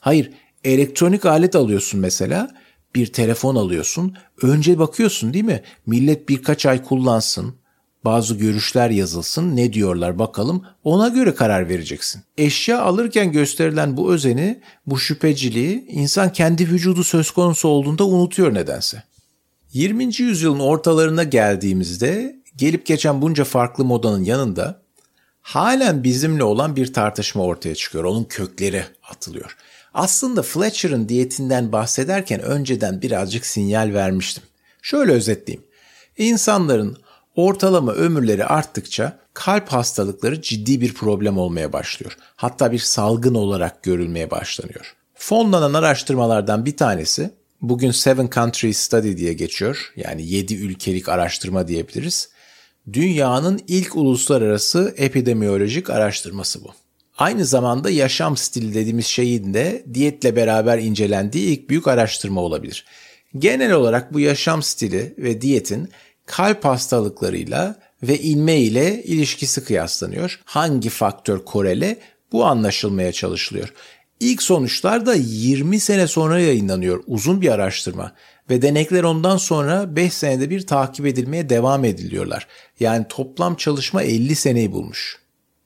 Hayır, 0.00 0.30
elektronik 0.64 1.26
alet 1.26 1.56
alıyorsun 1.56 2.00
mesela, 2.00 2.50
bir 2.94 3.06
telefon 3.06 3.56
alıyorsun. 3.56 4.16
Önce 4.42 4.78
bakıyorsun 4.78 5.34
değil 5.34 5.44
mi? 5.44 5.62
Millet 5.86 6.28
birkaç 6.28 6.66
ay 6.66 6.84
kullansın 6.84 7.54
bazı 8.04 8.34
görüşler 8.34 8.90
yazılsın 8.90 9.56
ne 9.56 9.72
diyorlar 9.72 10.18
bakalım 10.18 10.64
ona 10.84 11.08
göre 11.08 11.34
karar 11.34 11.68
vereceksin. 11.68 12.22
Eşya 12.38 12.82
alırken 12.82 13.32
gösterilen 13.32 13.96
bu 13.96 14.12
özeni, 14.12 14.60
bu 14.86 14.98
şüpheciliği 14.98 15.86
insan 15.88 16.32
kendi 16.32 16.68
vücudu 16.68 17.04
söz 17.04 17.30
konusu 17.30 17.68
olduğunda 17.68 18.06
unutuyor 18.06 18.54
nedense. 18.54 19.02
20. 19.72 20.04
yüzyılın 20.04 20.60
ortalarına 20.60 21.24
geldiğimizde 21.24 22.38
gelip 22.56 22.86
geçen 22.86 23.22
bunca 23.22 23.44
farklı 23.44 23.84
modanın 23.84 24.24
yanında 24.24 24.82
halen 25.42 26.04
bizimle 26.04 26.44
olan 26.44 26.76
bir 26.76 26.92
tartışma 26.92 27.42
ortaya 27.42 27.74
çıkıyor. 27.74 28.04
Onun 28.04 28.24
kökleri 28.24 28.84
atılıyor. 29.10 29.56
Aslında 29.94 30.42
Fletcher'ın 30.42 31.08
diyetinden 31.08 31.72
bahsederken 31.72 32.40
önceden 32.40 33.02
birazcık 33.02 33.46
sinyal 33.46 33.94
vermiştim. 33.94 34.42
Şöyle 34.82 35.12
özetleyeyim. 35.12 35.66
İnsanların 36.18 36.96
ortalama 37.38 37.92
ömürleri 37.92 38.44
arttıkça 38.44 39.18
kalp 39.34 39.68
hastalıkları 39.68 40.42
ciddi 40.42 40.80
bir 40.80 40.94
problem 40.94 41.38
olmaya 41.38 41.72
başlıyor. 41.72 42.16
Hatta 42.36 42.72
bir 42.72 42.78
salgın 42.78 43.34
olarak 43.34 43.82
görülmeye 43.82 44.30
başlanıyor. 44.30 44.94
Fonlanan 45.14 45.74
araştırmalardan 45.74 46.66
bir 46.66 46.76
tanesi 46.76 47.30
bugün 47.60 47.90
Seven 47.90 48.30
Country 48.34 48.72
Study 48.72 49.16
diye 49.16 49.32
geçiyor. 49.32 49.92
Yani 49.96 50.26
7 50.26 50.54
ülkelik 50.54 51.08
araştırma 51.08 51.68
diyebiliriz. 51.68 52.28
Dünyanın 52.92 53.60
ilk 53.68 53.96
uluslararası 53.96 54.94
epidemiyolojik 54.96 55.90
araştırması 55.90 56.64
bu. 56.64 56.68
Aynı 57.18 57.44
zamanda 57.44 57.90
yaşam 57.90 58.36
stili 58.36 58.74
dediğimiz 58.74 59.06
şeyin 59.06 59.54
de 59.54 59.84
diyetle 59.94 60.36
beraber 60.36 60.78
incelendiği 60.78 61.46
ilk 61.48 61.70
büyük 61.70 61.88
araştırma 61.88 62.40
olabilir. 62.40 62.84
Genel 63.38 63.72
olarak 63.72 64.14
bu 64.14 64.20
yaşam 64.20 64.62
stili 64.62 65.14
ve 65.18 65.40
diyetin 65.40 65.88
kalp 66.28 66.64
hastalıklarıyla 66.64 67.78
ve 68.02 68.18
inme 68.18 68.56
ile 68.56 69.02
ilişkisi 69.04 69.64
kıyaslanıyor. 69.64 70.40
Hangi 70.44 70.88
faktör 70.88 71.44
korele 71.44 71.98
bu 72.32 72.44
anlaşılmaya 72.44 73.12
çalışılıyor. 73.12 73.72
İlk 74.20 74.42
sonuçlar 74.42 75.06
da 75.06 75.14
20 75.14 75.80
sene 75.80 76.06
sonra 76.06 76.40
yayınlanıyor. 76.40 77.02
Uzun 77.06 77.40
bir 77.40 77.48
araştırma 77.48 78.12
ve 78.50 78.62
denekler 78.62 79.02
ondan 79.02 79.36
sonra 79.36 79.96
5 79.96 80.12
senede 80.12 80.50
bir 80.50 80.66
takip 80.66 81.06
edilmeye 81.06 81.48
devam 81.48 81.84
ediliyorlar. 81.84 82.46
Yani 82.80 83.06
toplam 83.08 83.54
çalışma 83.54 84.02
50 84.02 84.34
seneyi 84.34 84.72
bulmuş. 84.72 85.18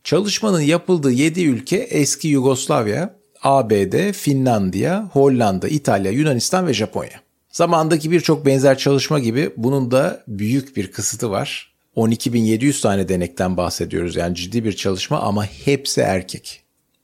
Çalışmanın 0.04 0.60
yapıldığı 0.60 1.12
7 1.12 1.44
ülke 1.44 1.76
eski 1.76 2.28
Yugoslavya, 2.28 3.14
ABD, 3.42 4.12
Finlandiya, 4.12 5.08
Hollanda, 5.12 5.68
İtalya, 5.68 6.12
Yunanistan 6.12 6.66
ve 6.66 6.74
Japonya. 6.74 7.21
Zamandaki 7.52 8.10
birçok 8.10 8.46
benzer 8.46 8.78
çalışma 8.78 9.18
gibi 9.18 9.50
bunun 9.56 9.90
da 9.90 10.24
büyük 10.28 10.76
bir 10.76 10.92
kısıtı 10.92 11.30
var. 11.30 11.72
12.700 11.96 12.82
tane 12.82 13.08
denekten 13.08 13.56
bahsediyoruz 13.56 14.16
yani 14.16 14.34
ciddi 14.34 14.64
bir 14.64 14.72
çalışma 14.72 15.20
ama 15.20 15.44
hepsi 15.44 16.00
erkek. 16.00 16.62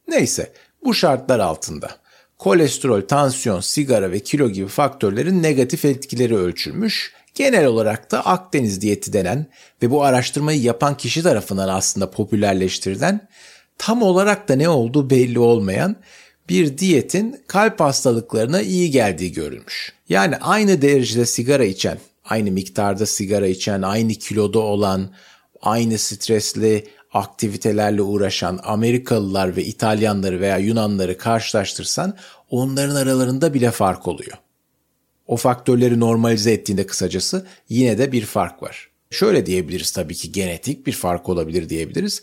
Neyse 0.08 0.52
bu 0.84 0.94
şartlar 0.94 1.38
altında 1.38 1.90
kolesterol, 2.38 3.00
tansiyon, 3.00 3.60
sigara 3.60 4.12
ve 4.12 4.18
kilo 4.18 4.48
gibi 4.48 4.68
faktörlerin 4.68 5.42
negatif 5.42 5.84
etkileri 5.84 6.36
ölçülmüş. 6.36 7.12
Genel 7.34 7.66
olarak 7.66 8.10
da 8.10 8.26
Akdeniz 8.26 8.80
diyeti 8.80 9.12
denen 9.12 9.46
ve 9.82 9.90
bu 9.90 10.04
araştırmayı 10.04 10.60
yapan 10.62 10.96
kişi 10.96 11.22
tarafından 11.22 11.68
aslında 11.68 12.10
popülerleştirilen 12.10 13.28
tam 13.78 14.02
olarak 14.02 14.48
da 14.48 14.56
ne 14.56 14.68
olduğu 14.68 15.10
belli 15.10 15.38
olmayan 15.38 15.96
bir 16.48 16.78
diyetin 16.78 17.40
kalp 17.46 17.80
hastalıklarına 17.80 18.60
iyi 18.60 18.90
geldiği 18.90 19.32
görülmüş. 19.32 19.92
Yani 20.08 20.36
aynı 20.36 20.82
derecede 20.82 21.26
sigara 21.26 21.64
içen, 21.64 21.98
aynı 22.24 22.50
miktarda 22.50 23.06
sigara 23.06 23.46
içen, 23.46 23.82
aynı 23.82 24.14
kiloda 24.14 24.58
olan, 24.58 25.10
aynı 25.62 25.98
stresli 25.98 26.86
aktivitelerle 27.12 28.02
uğraşan 28.02 28.60
Amerikalılar 28.62 29.56
ve 29.56 29.64
İtalyanları 29.64 30.40
veya 30.40 30.56
Yunanları 30.56 31.18
karşılaştırsan 31.18 32.16
onların 32.50 32.94
aralarında 32.94 33.54
bile 33.54 33.70
fark 33.70 34.08
oluyor. 34.08 34.36
O 35.26 35.36
faktörleri 35.36 36.00
normalize 36.00 36.52
ettiğinde 36.52 36.86
kısacası 36.86 37.46
yine 37.68 37.98
de 37.98 38.12
bir 38.12 38.24
fark 38.24 38.62
var. 38.62 38.90
Şöyle 39.10 39.46
diyebiliriz 39.46 39.90
tabii 39.90 40.14
ki 40.14 40.32
genetik 40.32 40.86
bir 40.86 40.92
fark 40.92 41.28
olabilir 41.28 41.68
diyebiliriz. 41.68 42.22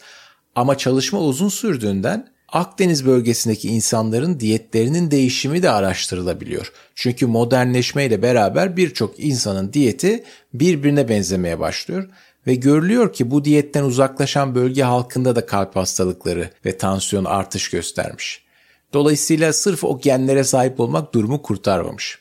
Ama 0.55 0.77
çalışma 0.77 1.20
uzun 1.20 1.50
sürdüğünden 1.50 2.35
Akdeniz 2.49 3.05
bölgesindeki 3.05 3.69
insanların 3.69 4.39
diyetlerinin 4.39 5.11
değişimi 5.11 5.63
de 5.63 5.69
araştırılabiliyor. 5.69 6.71
Çünkü 6.95 7.25
modernleşmeyle 7.25 8.21
beraber 8.21 8.77
birçok 8.77 9.19
insanın 9.19 9.73
diyeti 9.73 10.23
birbirine 10.53 11.09
benzemeye 11.09 11.59
başlıyor 11.59 12.09
ve 12.47 12.55
görülüyor 12.55 13.13
ki 13.13 13.31
bu 13.31 13.45
diyetten 13.45 13.83
uzaklaşan 13.83 14.55
bölge 14.55 14.83
halkında 14.83 15.35
da 15.35 15.45
kalp 15.45 15.75
hastalıkları 15.75 16.49
ve 16.65 16.77
tansiyon 16.77 17.25
artış 17.25 17.69
göstermiş. 17.69 18.45
Dolayısıyla 18.93 19.53
sırf 19.53 19.83
o 19.83 19.99
genlere 19.99 20.43
sahip 20.43 20.79
olmak 20.79 21.13
durumu 21.13 21.41
kurtarmamış. 21.41 22.19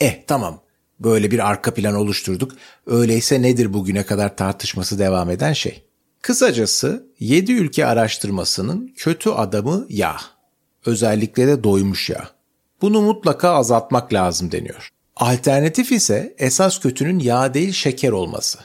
Eh 0.00 0.22
tamam 0.26 0.60
böyle 1.00 1.30
bir 1.30 1.48
arka 1.50 1.74
plan 1.74 1.94
oluşturduk. 1.94 2.52
Öyleyse 2.86 3.42
nedir 3.42 3.72
bugüne 3.72 4.06
kadar 4.06 4.36
tartışması 4.36 4.98
devam 4.98 5.30
eden 5.30 5.52
şey? 5.52 5.85
Kısacası 6.26 7.06
7 7.20 7.52
ülke 7.52 7.86
araştırmasının 7.86 8.92
kötü 8.96 9.30
adamı 9.30 9.86
yağ. 9.88 10.16
Özellikle 10.86 11.46
de 11.46 11.64
doymuş 11.64 12.10
yağ. 12.10 12.30
Bunu 12.82 13.02
mutlaka 13.02 13.50
azaltmak 13.50 14.12
lazım 14.12 14.52
deniyor. 14.52 14.92
Alternatif 15.16 15.92
ise 15.92 16.34
esas 16.38 16.80
kötünün 16.80 17.18
yağ 17.18 17.54
değil 17.54 17.72
şeker 17.72 18.12
olması. 18.12 18.58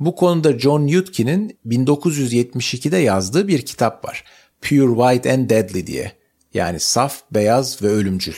Bu 0.00 0.14
konuda 0.14 0.58
John 0.58 0.86
Yudkin'in 0.86 1.58
1972'de 1.66 2.98
yazdığı 2.98 3.48
bir 3.48 3.62
kitap 3.62 4.04
var. 4.04 4.24
Pure 4.62 4.94
White 4.96 5.32
and 5.32 5.50
Deadly 5.50 5.86
diye. 5.86 6.12
Yani 6.54 6.80
saf, 6.80 7.22
beyaz 7.30 7.82
ve 7.82 7.88
ölümcül. 7.88 8.36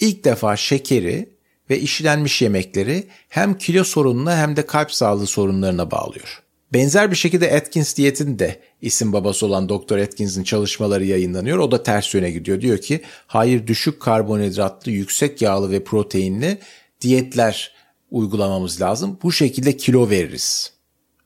İlk 0.00 0.24
defa 0.24 0.56
şekeri 0.56 1.30
ve 1.70 1.80
işlenmiş 1.80 2.42
yemekleri 2.42 3.08
hem 3.28 3.58
kilo 3.58 3.84
sorununa 3.84 4.36
hem 4.36 4.56
de 4.56 4.66
kalp 4.66 4.92
sağlığı 4.92 5.26
sorunlarına 5.26 5.90
bağlıyor. 5.90 6.42
Benzer 6.72 7.10
bir 7.10 7.16
şekilde 7.16 7.56
Atkins 7.56 7.96
diyetin 7.96 8.38
de 8.38 8.60
isim 8.82 9.12
babası 9.12 9.46
olan 9.46 9.68
Dr. 9.68 9.98
Atkins'in 9.98 10.44
çalışmaları 10.44 11.04
yayınlanıyor. 11.04 11.58
O 11.58 11.70
da 11.70 11.82
ters 11.82 12.14
yöne 12.14 12.30
gidiyor. 12.30 12.60
Diyor 12.60 12.78
ki 12.78 13.00
hayır 13.26 13.66
düşük 13.66 14.00
karbonhidratlı, 14.00 14.92
yüksek 14.92 15.42
yağlı 15.42 15.70
ve 15.70 15.84
proteinli 15.84 16.58
diyetler 17.00 17.72
uygulamamız 18.10 18.80
lazım. 18.80 19.18
Bu 19.22 19.32
şekilde 19.32 19.76
kilo 19.76 20.10
veririz. 20.10 20.72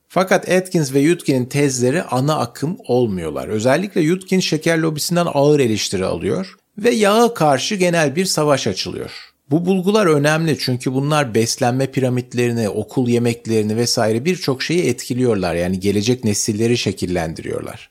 Fakat 0.07 0.49
Atkins 0.49 0.93
ve 0.93 0.99
Yudkin'in 0.99 1.45
tezleri 1.45 2.03
ana 2.03 2.37
akım 2.39 2.77
olmuyorlar. 2.87 3.47
Özellikle 3.47 4.01
Yudkin 4.01 4.39
şeker 4.39 4.77
lobisinden 4.77 5.27
ağır 5.33 5.59
eleştiri 5.59 6.05
alıyor 6.05 6.57
ve 6.77 6.89
yağa 6.89 7.33
karşı 7.33 7.75
genel 7.75 8.15
bir 8.15 8.25
savaş 8.25 8.67
açılıyor. 8.67 9.34
Bu 9.51 9.65
bulgular 9.65 10.05
önemli 10.05 10.57
çünkü 10.59 10.93
bunlar 10.93 11.35
beslenme 11.35 11.91
piramitlerini, 11.91 12.69
okul 12.69 13.07
yemeklerini 13.07 13.77
vesaire 13.77 14.25
birçok 14.25 14.63
şeyi 14.63 14.85
etkiliyorlar. 14.85 15.55
Yani 15.55 15.79
gelecek 15.79 16.23
nesilleri 16.23 16.77
şekillendiriyorlar. 16.77 17.89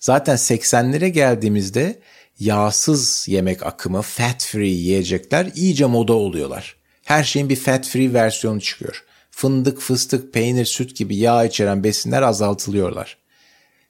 Zaten 0.00 0.36
80'lere 0.36 1.08
geldiğimizde 1.08 1.98
yağsız 2.38 3.28
yemek 3.28 3.66
akımı, 3.66 4.02
fat 4.02 4.44
free 4.44 4.68
yiyecekler 4.68 5.50
iyice 5.54 5.86
moda 5.86 6.12
oluyorlar. 6.12 6.76
Her 7.04 7.24
şeyin 7.24 7.48
bir 7.48 7.56
fat 7.56 7.86
free 7.86 8.12
versiyonu 8.12 8.60
çıkıyor 8.60 9.04
fındık, 9.32 9.80
fıstık, 9.80 10.32
peynir, 10.32 10.64
süt 10.64 10.96
gibi 10.96 11.16
yağ 11.16 11.44
içeren 11.44 11.84
besinler 11.84 12.22
azaltılıyorlar. 12.22 13.18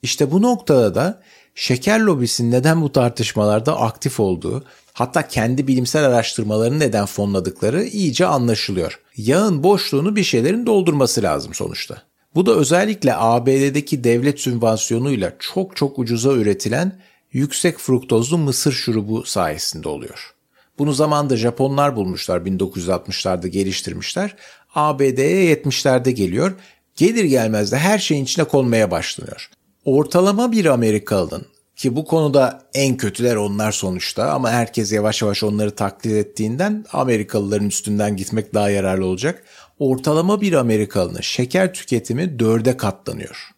İşte 0.02 0.30
bu 0.30 0.42
noktada 0.42 0.94
da 0.94 1.23
şeker 1.54 2.00
lobisinin 2.00 2.50
neden 2.50 2.82
bu 2.82 2.92
tartışmalarda 2.92 3.80
aktif 3.80 4.21
olduğu, 4.21 4.64
hatta 4.92 5.28
kendi 5.28 5.66
bilimsel 5.66 6.04
araştırmalarını 6.04 6.78
neden 6.78 7.06
fonladıkları 7.06 7.84
iyice 7.84 8.26
anlaşılıyor. 8.26 9.00
Yağın 9.16 9.62
boşluğunu 9.62 10.16
bir 10.16 10.25
şeylerin 10.25 10.66
doldurması 10.66 11.22
lazım 11.22 11.54
sonuçta. 11.54 12.02
Bu 12.34 12.46
da 12.46 12.54
özellikle 12.54 13.14
ABD'deki 13.16 14.04
devlet 14.04 14.40
sübvansiyonuyla 14.40 15.32
çok 15.38 15.76
çok 15.76 15.99
ucuza 15.99 16.32
üretilen 16.32 17.00
yüksek 17.32 17.78
fruktozlu 17.78 18.38
mısır 18.38 18.72
şurubu 18.72 19.25
sayesinde 19.25 19.88
oluyor. 19.88 20.34
Bunu 20.78 20.92
zamanda 20.92 21.37
Japonlar 21.37 21.96
bulmuşlar 21.96 22.40
1960'larda 22.40 23.46
geliştirmişler 23.46 24.37
ABD'ye 24.75 25.54
70'lerde 25.54 26.11
geliyor. 26.11 26.52
Gelir 26.96 27.25
gelmez 27.25 27.72
de 27.72 27.78
her 27.78 27.99
şeyin 27.99 28.25
içine 28.25 28.44
konmaya 28.44 28.90
başlanıyor. 28.90 29.50
Ortalama 29.84 30.52
bir 30.52 30.64
Amerikalının 30.64 31.46
ki 31.76 31.97
bu 31.97 32.05
konuda 32.05 32.62
en 32.75 32.97
kötüler 32.97 33.37
onlar 33.37 33.73
sonuçta 33.73 34.31
ama 34.31 34.50
herkes 34.50 34.93
yavaş 34.93 35.23
yavaş 35.23 35.43
onları 35.43 35.75
taklit 35.75 36.12
ettiğinden 36.12 36.85
Amerikalıların 36.93 37.69
üstünden 37.69 38.17
gitmek 38.17 38.55
daha 38.55 38.71
yararlı 38.71 39.07
olacak. 39.07 39.45
Ortalama 39.79 40.41
bir 40.41 40.52
Amerikalının 40.52 41.21
şeker 41.21 41.75
tüketimi 41.75 42.38
dörde 42.38 42.76
katlanıyor. 42.76 43.50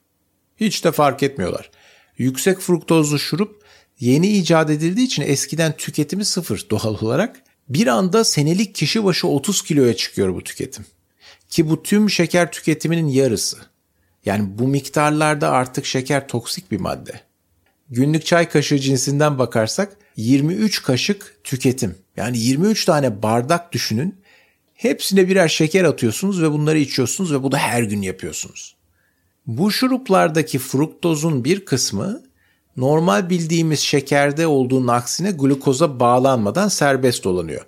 Hiç 0.56 0.84
de 0.84 0.92
fark 0.92 1.22
etmiyorlar. 1.22 1.70
Yüksek 2.18 2.58
fruktozlu 2.58 3.18
şurup 3.18 3.64
yeni 4.00 4.28
icat 4.28 4.70
edildiği 4.70 5.06
için 5.06 5.22
eskiden 5.22 5.76
tüketimi 5.76 6.24
sıfır 6.24 6.66
doğal 6.70 6.96
olarak. 7.00 7.42
Bir 7.68 7.86
anda 7.86 8.24
senelik 8.24 8.74
kişi 8.74 9.04
başı 9.04 9.28
30 9.28 9.62
kiloya 9.62 9.96
çıkıyor 9.96 10.34
bu 10.34 10.44
tüketim. 10.44 10.86
Ki 11.48 11.70
bu 11.70 11.82
tüm 11.82 12.10
şeker 12.10 12.52
tüketiminin 12.52 13.08
yarısı. 13.08 13.56
Yani 14.24 14.58
bu 14.58 14.68
miktarlarda 14.68 15.50
artık 15.50 15.86
şeker 15.86 16.28
toksik 16.28 16.70
bir 16.70 16.80
madde. 16.80 17.20
Günlük 17.90 18.26
çay 18.26 18.48
kaşığı 18.48 18.78
cinsinden 18.78 19.38
bakarsak 19.38 19.96
23 20.16 20.82
kaşık 20.82 21.40
tüketim. 21.44 21.94
Yani 22.16 22.38
23 22.38 22.84
tane 22.84 23.22
bardak 23.22 23.72
düşünün. 23.72 24.14
Hepsine 24.74 25.28
birer 25.28 25.48
şeker 25.48 25.84
atıyorsunuz 25.84 26.42
ve 26.42 26.52
bunları 26.52 26.78
içiyorsunuz 26.78 27.32
ve 27.32 27.42
bu 27.42 27.52
da 27.52 27.58
her 27.58 27.82
gün 27.82 28.02
yapıyorsunuz. 28.02 28.76
Bu 29.46 29.70
şuruplardaki 29.70 30.58
fruktozun 30.58 31.44
bir 31.44 31.64
kısmı 31.64 32.22
normal 32.76 33.30
bildiğimiz 33.30 33.80
şekerde 33.80 34.46
olduğunun 34.46 34.88
aksine 34.88 35.30
glukoza 35.30 36.00
bağlanmadan 36.00 36.68
serbest 36.68 37.24
dolanıyor. 37.24 37.66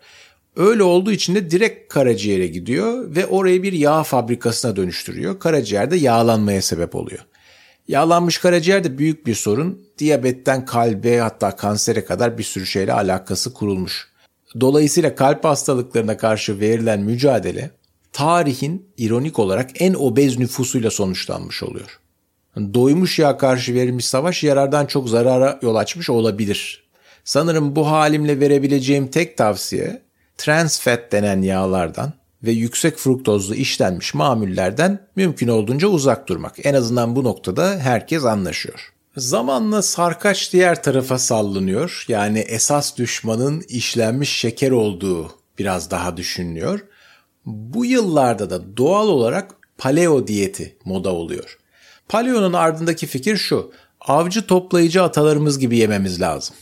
Öyle 0.56 0.82
olduğu 0.82 1.12
için 1.12 1.34
de 1.34 1.50
direkt 1.50 1.92
karaciğere 1.92 2.46
gidiyor 2.46 3.16
ve 3.16 3.26
orayı 3.26 3.62
bir 3.62 3.72
yağ 3.72 4.02
fabrikasına 4.02 4.76
dönüştürüyor. 4.76 5.38
Karaciğerde 5.38 5.96
yağlanmaya 5.96 6.62
sebep 6.62 6.94
oluyor. 6.94 7.20
Yağlanmış 7.88 8.38
karaciğer 8.38 8.84
de 8.84 8.98
büyük 8.98 9.26
bir 9.26 9.34
sorun. 9.34 9.86
Diyabetten 9.98 10.64
kalbe 10.64 11.18
hatta 11.18 11.56
kansere 11.56 12.04
kadar 12.04 12.38
bir 12.38 12.42
sürü 12.42 12.66
şeyle 12.66 12.92
alakası 12.92 13.52
kurulmuş. 13.52 14.08
Dolayısıyla 14.60 15.14
kalp 15.14 15.44
hastalıklarına 15.44 16.16
karşı 16.16 16.60
verilen 16.60 17.00
mücadele 17.00 17.70
tarihin 18.12 18.88
ironik 18.96 19.38
olarak 19.38 19.70
en 19.82 19.94
obez 19.94 20.38
nüfusuyla 20.38 20.90
sonuçlanmış 20.90 21.62
oluyor. 21.62 22.00
Doymuş 22.56 23.18
yağ 23.18 23.36
karşı 23.36 23.74
verilmiş 23.74 24.06
savaş 24.06 24.42
yarardan 24.42 24.86
çok 24.86 25.08
zarara 25.08 25.58
yol 25.62 25.74
açmış 25.74 26.10
olabilir. 26.10 26.86
Sanırım 27.24 27.76
bu 27.76 27.90
halimle 27.90 28.40
verebileceğim 28.40 29.08
tek 29.08 29.36
tavsiye 29.36 30.02
trans 30.36 30.80
fat 30.80 31.12
denen 31.12 31.42
yağlardan 31.42 32.12
ve 32.46 32.50
yüksek 32.52 32.96
fruktozlu 32.96 33.54
işlenmiş 33.54 34.14
mamullerden 34.14 35.08
mümkün 35.16 35.48
olduğunca 35.48 35.88
uzak 35.88 36.28
durmak. 36.28 36.66
En 36.66 36.74
azından 36.74 37.16
bu 37.16 37.24
noktada 37.24 37.78
herkes 37.78 38.24
anlaşıyor. 38.24 38.92
Zamanla 39.16 39.82
sarkaç 39.82 40.52
diğer 40.52 40.82
tarafa 40.82 41.18
sallanıyor. 41.18 42.04
Yani 42.08 42.38
esas 42.38 42.96
düşmanın 42.96 43.64
işlenmiş 43.68 44.30
şeker 44.30 44.70
olduğu 44.70 45.30
biraz 45.58 45.90
daha 45.90 46.16
düşünülüyor. 46.16 46.80
Bu 47.46 47.84
yıllarda 47.84 48.50
da 48.50 48.76
doğal 48.76 49.08
olarak 49.08 49.54
paleo 49.78 50.26
diyeti 50.26 50.76
moda 50.84 51.12
oluyor. 51.12 51.58
Paleo'nun 52.08 52.52
ardındaki 52.52 53.06
fikir 53.06 53.36
şu. 53.36 53.72
Avcı 54.00 54.46
toplayıcı 54.46 55.02
atalarımız 55.02 55.58
gibi 55.58 55.76
yememiz 55.76 56.20
lazım. 56.20 56.56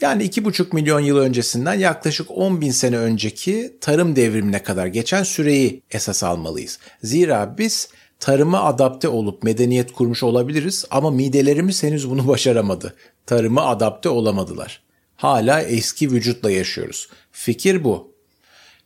Yani 0.00 0.24
2,5 0.24 0.74
milyon 0.74 1.00
yıl 1.00 1.16
öncesinden 1.16 1.74
yaklaşık 1.74 2.30
10 2.30 2.60
bin 2.60 2.70
sene 2.70 2.98
önceki 2.98 3.76
tarım 3.80 4.16
devrimine 4.16 4.62
kadar 4.62 4.86
geçen 4.86 5.22
süreyi 5.22 5.82
esas 5.90 6.22
almalıyız. 6.24 6.78
Zira 7.02 7.58
biz 7.58 7.88
tarıma 8.20 8.62
adapte 8.62 9.08
olup 9.08 9.42
medeniyet 9.42 9.92
kurmuş 9.92 10.22
olabiliriz 10.22 10.84
ama 10.90 11.10
midelerimiz 11.10 11.82
henüz 11.82 12.10
bunu 12.10 12.28
başaramadı. 12.28 12.94
Tarıma 13.26 13.66
adapte 13.66 14.08
olamadılar. 14.08 14.82
Hala 15.16 15.62
eski 15.62 16.12
vücutla 16.12 16.50
yaşıyoruz. 16.50 17.08
Fikir 17.32 17.84
bu. 17.84 18.12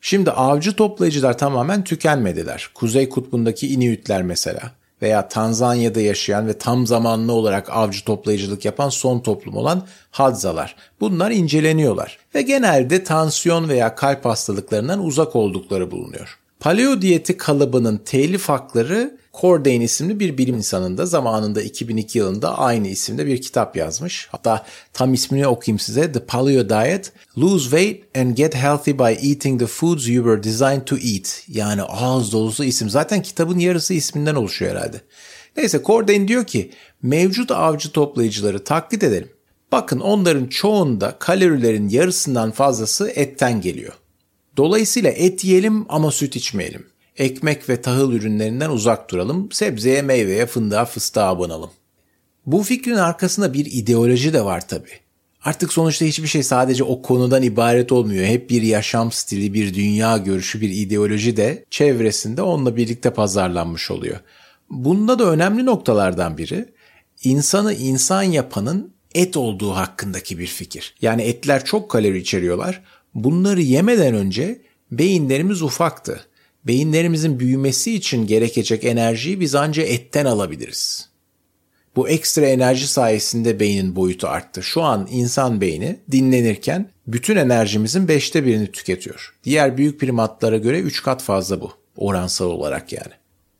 Şimdi 0.01 0.31
avcı 0.31 0.77
toplayıcılar 0.77 1.39
tamamen 1.39 1.85
tükenmediler. 1.85 2.71
Kuzey 2.75 3.09
kutbundaki 3.09 3.69
Inuitler 3.69 4.23
mesela 4.23 4.73
veya 5.03 5.29
Tanzanya'da 5.29 6.01
yaşayan 6.01 6.47
ve 6.47 6.59
tam 6.59 6.87
zamanlı 6.87 7.33
olarak 7.33 7.71
avcı 7.71 8.05
toplayıcılık 8.05 8.65
yapan 8.65 8.89
son 8.89 9.21
toplum 9.21 9.57
olan 9.57 9.83
Hadzalar. 10.11 10.77
Bunlar 11.01 11.31
inceleniyorlar 11.31 12.19
ve 12.35 12.43
genelde 12.43 13.05
tansiyon 13.05 13.69
veya 13.69 13.95
kalp 13.95 14.25
hastalıklarından 14.25 15.05
uzak 15.05 15.37
oldukları 15.37 15.91
bulunuyor. 15.91 16.39
Paleo 16.61 17.03
diyeti 17.03 17.37
kalıbının 17.37 17.97
telif 17.97 18.49
hakları 18.49 19.19
Cordain 19.41 19.81
isimli 19.81 20.21
bir 20.21 20.39
bilim 20.39 20.55
insanında 20.55 21.07
zamanında 21.07 21.63
2002 21.63 22.19
yılında 22.19 22.59
aynı 22.59 22.89
isimde 22.89 23.27
bir 23.27 23.41
kitap 23.41 23.77
yazmış. 23.77 24.29
Hatta 24.31 24.67
tam 24.93 25.15
ismini 25.15 25.47
okuyayım 25.47 25.79
size. 25.79 26.13
The 26.13 26.21
Paleo 26.21 26.69
Diet. 26.69 27.13
Lose 27.39 27.63
weight 27.63 28.17
and 28.17 28.37
get 28.37 28.55
healthy 28.55 28.99
by 28.99 29.31
eating 29.31 29.61
the 29.61 29.67
foods 29.67 30.09
you 30.09 30.25
were 30.25 30.43
designed 30.43 30.83
to 30.87 30.97
eat. 30.97 31.45
Yani 31.49 31.83
ağız 31.83 32.33
dolusu 32.33 32.65
isim. 32.65 32.91
Zaten 32.91 33.23
kitabın 33.23 33.59
yarısı 33.59 33.95
isminden 33.95 34.35
oluşuyor 34.35 34.71
herhalde. 34.71 35.01
Neyse 35.57 35.83
Cordain 35.85 36.29
diyor 36.29 36.45
ki 36.45 36.71
mevcut 37.03 37.51
avcı 37.51 37.93
toplayıcıları 37.93 38.65
taklit 38.65 39.03
edelim. 39.03 39.29
Bakın 39.73 40.01
onların 40.01 40.47
çoğunda 40.47 41.17
kalorilerin 41.19 41.89
yarısından 41.89 42.51
fazlası 42.51 43.11
etten 43.11 43.61
geliyor. 43.61 43.93
Dolayısıyla 44.61 45.11
et 45.11 45.45
yiyelim 45.45 45.87
ama 45.89 46.11
süt 46.11 46.37
içmeyelim. 46.37 46.87
Ekmek 47.17 47.69
ve 47.69 47.81
tahıl 47.81 48.13
ürünlerinden 48.13 48.71
uzak 48.71 49.11
duralım. 49.11 49.53
Sebzeye, 49.53 50.03
meyveye, 50.03 50.47
fındığa, 50.47 50.85
fıstığa 50.85 51.29
abanalım. 51.29 51.71
Bu 52.47 52.63
fikrin 52.63 52.95
arkasında 52.95 53.53
bir 53.53 53.67
ideoloji 53.67 54.33
de 54.33 54.45
var 54.45 54.69
tabii. 54.69 55.01
Artık 55.45 55.73
sonuçta 55.73 56.05
hiçbir 56.05 56.27
şey 56.27 56.43
sadece 56.43 56.85
o 56.85 57.03
konudan 57.03 57.43
ibaret 57.43 57.93
olmuyor. 57.93 58.25
Hep 58.25 58.51
bir 58.51 58.63
yaşam 58.63 59.13
stili, 59.13 59.55
bir 59.55 59.75
dünya 59.75 60.17
görüşü, 60.17 60.61
bir 60.61 60.71
ideoloji 60.71 61.37
de 61.37 61.65
çevresinde 61.71 62.43
onunla 62.43 62.77
birlikte 62.77 63.11
pazarlanmış 63.11 63.91
oluyor. 63.91 64.21
Bunda 64.71 65.19
da 65.19 65.25
önemli 65.25 65.67
noktalardan 65.67 66.39
biri 66.39 66.69
insanı 67.25 67.75
insan 67.75 68.23
yapanın 68.23 68.93
et 69.15 69.37
olduğu 69.37 69.71
hakkındaki 69.71 70.39
bir 70.39 70.47
fikir. 70.47 70.95
Yani 71.03 71.23
etler 71.23 71.65
çok 71.65 71.91
kalori 71.91 72.19
içeriyorlar. 72.19 72.83
Bunları 73.15 73.61
yemeden 73.61 74.15
önce 74.15 74.61
beyinlerimiz 74.91 75.63
ufaktı. 75.63 76.27
Beyinlerimizin 76.65 77.41
büyümesi 77.41 77.95
için 77.95 78.27
gerekecek 78.27 78.85
enerjiyi 78.85 79.41
biz 79.41 79.55
ancak 79.55 79.91
etten 79.91 80.25
alabiliriz. 80.25 81.11
Bu 81.97 82.09
ekstra 82.09 82.47
enerji 82.47 82.87
sayesinde 82.87 83.61
beynin 83.61 83.97
boyutu 83.97 84.29
arttı. 84.29 84.63
Şu 84.63 84.83
an 84.83 85.09
insan 85.11 85.61
beyni 85.61 86.01
dinlenirken 86.11 86.91
bütün 87.07 87.37
enerjimizin 87.37 88.09
beşte 88.09 88.45
birini 88.45 88.73
tüketiyor. 88.73 89.35
Diğer 89.45 89.77
büyük 89.77 90.01
primatlara 90.01 90.57
göre 90.57 90.81
üç 90.81 91.03
kat 91.03 91.23
fazla 91.23 91.61
bu. 91.61 91.73
Oransal 91.97 92.47
olarak 92.47 92.93
yani. 92.93 93.13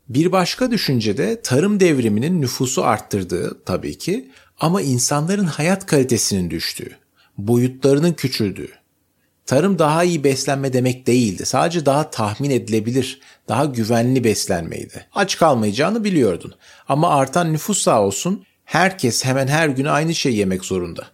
Bir 0.09 0.31
başka 0.31 0.71
düşünce 0.71 1.17
de 1.17 1.41
tarım 1.41 1.79
devriminin 1.79 2.41
nüfusu 2.41 2.83
arttırdığı 2.83 3.63
tabii 3.65 3.97
ki 3.97 4.31
ama 4.59 4.81
insanların 4.81 5.45
hayat 5.45 5.85
kalitesinin 5.85 6.49
düştüğü, 6.49 6.97
boyutlarının 7.37 8.13
küçüldüğü. 8.13 8.80
Tarım 9.45 9.79
daha 9.79 10.03
iyi 10.03 10.23
beslenme 10.23 10.73
demek 10.73 11.07
değildi. 11.07 11.45
Sadece 11.45 11.85
daha 11.85 12.09
tahmin 12.09 12.49
edilebilir, 12.49 13.21
daha 13.47 13.65
güvenli 13.65 14.23
beslenmeydi. 14.23 15.05
Aç 15.15 15.37
kalmayacağını 15.37 16.03
biliyordun. 16.03 16.53
Ama 16.87 17.09
artan 17.09 17.53
nüfus 17.53 17.81
sağ 17.81 18.01
olsun 18.01 18.43
herkes 18.65 19.25
hemen 19.25 19.47
her 19.47 19.69
gün 19.69 19.85
aynı 19.85 20.15
şey 20.15 20.35
yemek 20.35 20.65
zorunda. 20.65 21.07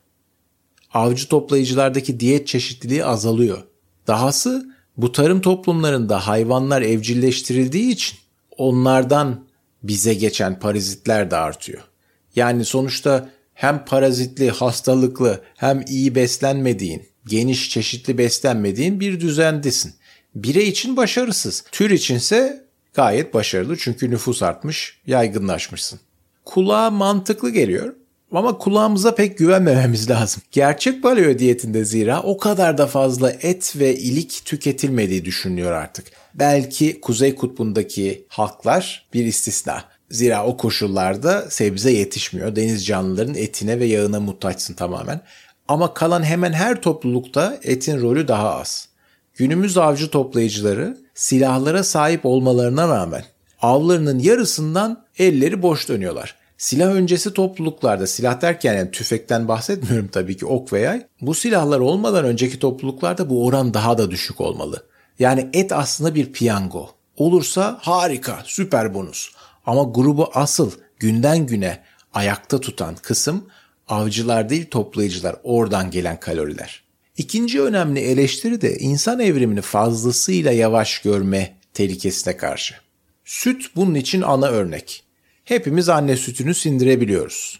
Avcı 0.93 1.27
toplayıcılardaki 1.27 2.19
diyet 2.19 2.47
çeşitliliği 2.47 3.05
azalıyor. 3.05 3.63
Dahası 4.07 4.69
bu 4.97 5.11
tarım 5.11 5.41
toplumlarında 5.41 6.27
hayvanlar 6.27 6.81
evcilleştirildiği 6.81 7.91
için 7.91 8.17
onlardan 8.57 9.47
bize 9.83 10.13
geçen 10.13 10.59
parazitler 10.59 11.31
de 11.31 11.35
artıyor. 11.35 11.83
Yani 12.35 12.65
sonuçta 12.65 13.29
hem 13.53 13.85
parazitli, 13.85 14.49
hastalıklı 14.49 15.43
hem 15.55 15.85
iyi 15.87 16.15
beslenmediğin, 16.15 17.06
geniş 17.27 17.69
çeşitli 17.69 18.17
beslenmediğin 18.17 18.99
bir 18.99 19.19
düzendesin. 19.19 19.93
Birey 20.35 20.69
için 20.69 20.97
başarısız. 20.97 21.63
Tür 21.71 21.89
içinse 21.89 22.63
gayet 22.93 23.33
başarılı 23.33 23.77
çünkü 23.77 24.11
nüfus 24.11 24.43
artmış, 24.43 24.97
yaygınlaşmışsın. 25.07 25.99
Kulağa 26.45 26.89
mantıklı 26.89 27.49
geliyor 27.49 27.93
ama 28.31 28.57
kulağımıza 28.57 29.15
pek 29.15 29.37
güvenmememiz 29.37 30.09
lazım. 30.09 30.41
Gerçek 30.51 31.03
paleo 31.03 31.39
diyetinde 31.39 31.85
zira 31.85 32.21
o 32.21 32.37
kadar 32.37 32.77
da 32.77 32.87
fazla 32.87 33.31
et 33.31 33.73
ve 33.75 33.95
ilik 33.95 34.41
tüketilmediği 34.45 35.25
düşünülüyor 35.25 35.71
artık. 35.71 36.07
Belki 36.33 37.01
Kuzey 37.01 37.35
Kutbu'ndaki 37.35 38.25
halklar 38.27 39.07
bir 39.13 39.25
istisna. 39.25 39.83
Zira 40.11 40.45
o 40.45 40.57
koşullarda 40.57 41.49
sebze 41.49 41.91
yetişmiyor. 41.91 42.55
Deniz 42.55 42.85
canlıların 42.85 43.35
etine 43.35 43.79
ve 43.79 43.85
yağına 43.85 44.19
muhtaçsın 44.19 44.73
tamamen. 44.73 45.21
Ama 45.67 45.93
kalan 45.93 46.23
hemen 46.23 46.53
her 46.53 46.81
toplulukta 46.81 47.57
etin 47.63 48.01
rolü 48.01 48.27
daha 48.27 48.55
az. 48.55 48.87
Günümüz 49.35 49.77
avcı 49.77 50.09
toplayıcıları 50.09 50.97
silahlara 51.15 51.83
sahip 51.83 52.25
olmalarına 52.25 52.87
rağmen 52.87 53.23
avlarının 53.61 54.19
yarısından 54.19 55.03
elleri 55.17 55.61
boş 55.61 55.89
dönüyorlar. 55.89 56.35
Silah 56.57 56.87
öncesi 56.87 57.33
topluluklarda 57.33 58.07
silah 58.07 58.41
derken 58.41 58.73
yani 58.73 58.91
tüfekten 58.91 59.47
bahsetmiyorum 59.47 60.07
tabii 60.07 60.37
ki 60.37 60.45
ok 60.45 60.73
ve 60.73 60.79
yay. 60.79 61.05
Bu 61.21 61.33
silahlar 61.33 61.79
olmadan 61.79 62.25
önceki 62.25 62.59
topluluklarda 62.59 63.29
bu 63.29 63.45
oran 63.45 63.73
daha 63.73 63.97
da 63.97 64.11
düşük 64.11 64.41
olmalı. 64.41 64.83
Yani 65.19 65.49
et 65.53 65.71
aslında 65.71 66.15
bir 66.15 66.31
piyango. 66.31 66.89
Olursa 67.17 67.77
harika, 67.81 68.39
süper 68.45 68.93
bonus. 68.93 69.31
Ama 69.65 69.83
grubu 69.83 70.29
asıl 70.33 70.71
günden 70.99 71.45
güne 71.45 71.83
ayakta 72.13 72.59
tutan 72.59 72.95
kısım 72.95 73.45
avcılar 73.87 74.49
değil 74.49 74.65
toplayıcılar 74.71 75.35
oradan 75.43 75.91
gelen 75.91 76.19
kaloriler. 76.19 76.83
İkinci 77.17 77.61
önemli 77.61 77.99
eleştiri 77.99 78.61
de 78.61 78.77
insan 78.77 79.19
evrimini 79.19 79.61
fazlasıyla 79.61 80.51
yavaş 80.51 80.99
görme 81.01 81.55
tehlikesine 81.73 82.37
karşı. 82.37 82.75
Süt 83.25 83.65
bunun 83.75 83.95
için 83.95 84.21
ana 84.21 84.47
örnek. 84.47 85.03
Hepimiz 85.43 85.89
anne 85.89 86.17
sütünü 86.17 86.53
sindirebiliyoruz. 86.53 87.59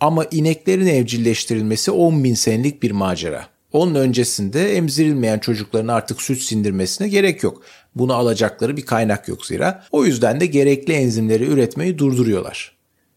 Ama 0.00 0.24
ineklerin 0.24 0.86
evcilleştirilmesi 0.86 1.90
10 1.90 2.24
bin 2.24 2.34
senelik 2.34 2.82
bir 2.82 2.90
macera. 2.90 3.46
Onun 3.72 3.94
öncesinde 3.94 4.76
emzirilmeyen 4.76 5.38
çocukların 5.38 5.88
artık 5.88 6.22
süt 6.22 6.42
sindirmesine 6.42 7.08
gerek 7.08 7.42
yok. 7.42 7.62
Bunu 7.94 8.14
alacakları 8.14 8.76
bir 8.76 8.86
kaynak 8.86 9.28
yok 9.28 9.46
zira. 9.46 9.84
O 9.92 10.04
yüzden 10.04 10.40
de 10.40 10.46
gerekli 10.46 10.92
enzimleri 10.92 11.44
üretmeyi 11.44 11.98
durduruyorlar. 11.98 12.76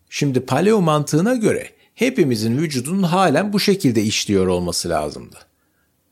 Şimdi 0.09 0.39
paleo 0.39 0.81
mantığına 0.81 1.35
göre 1.35 1.69
hepimizin 1.97 2.57
vücudunun 2.57 3.03
halen 3.03 3.53
bu 3.53 3.59
şekilde 3.59 4.03
işliyor 4.03 4.47
olması 4.47 4.89
lazımdı. 4.89 5.35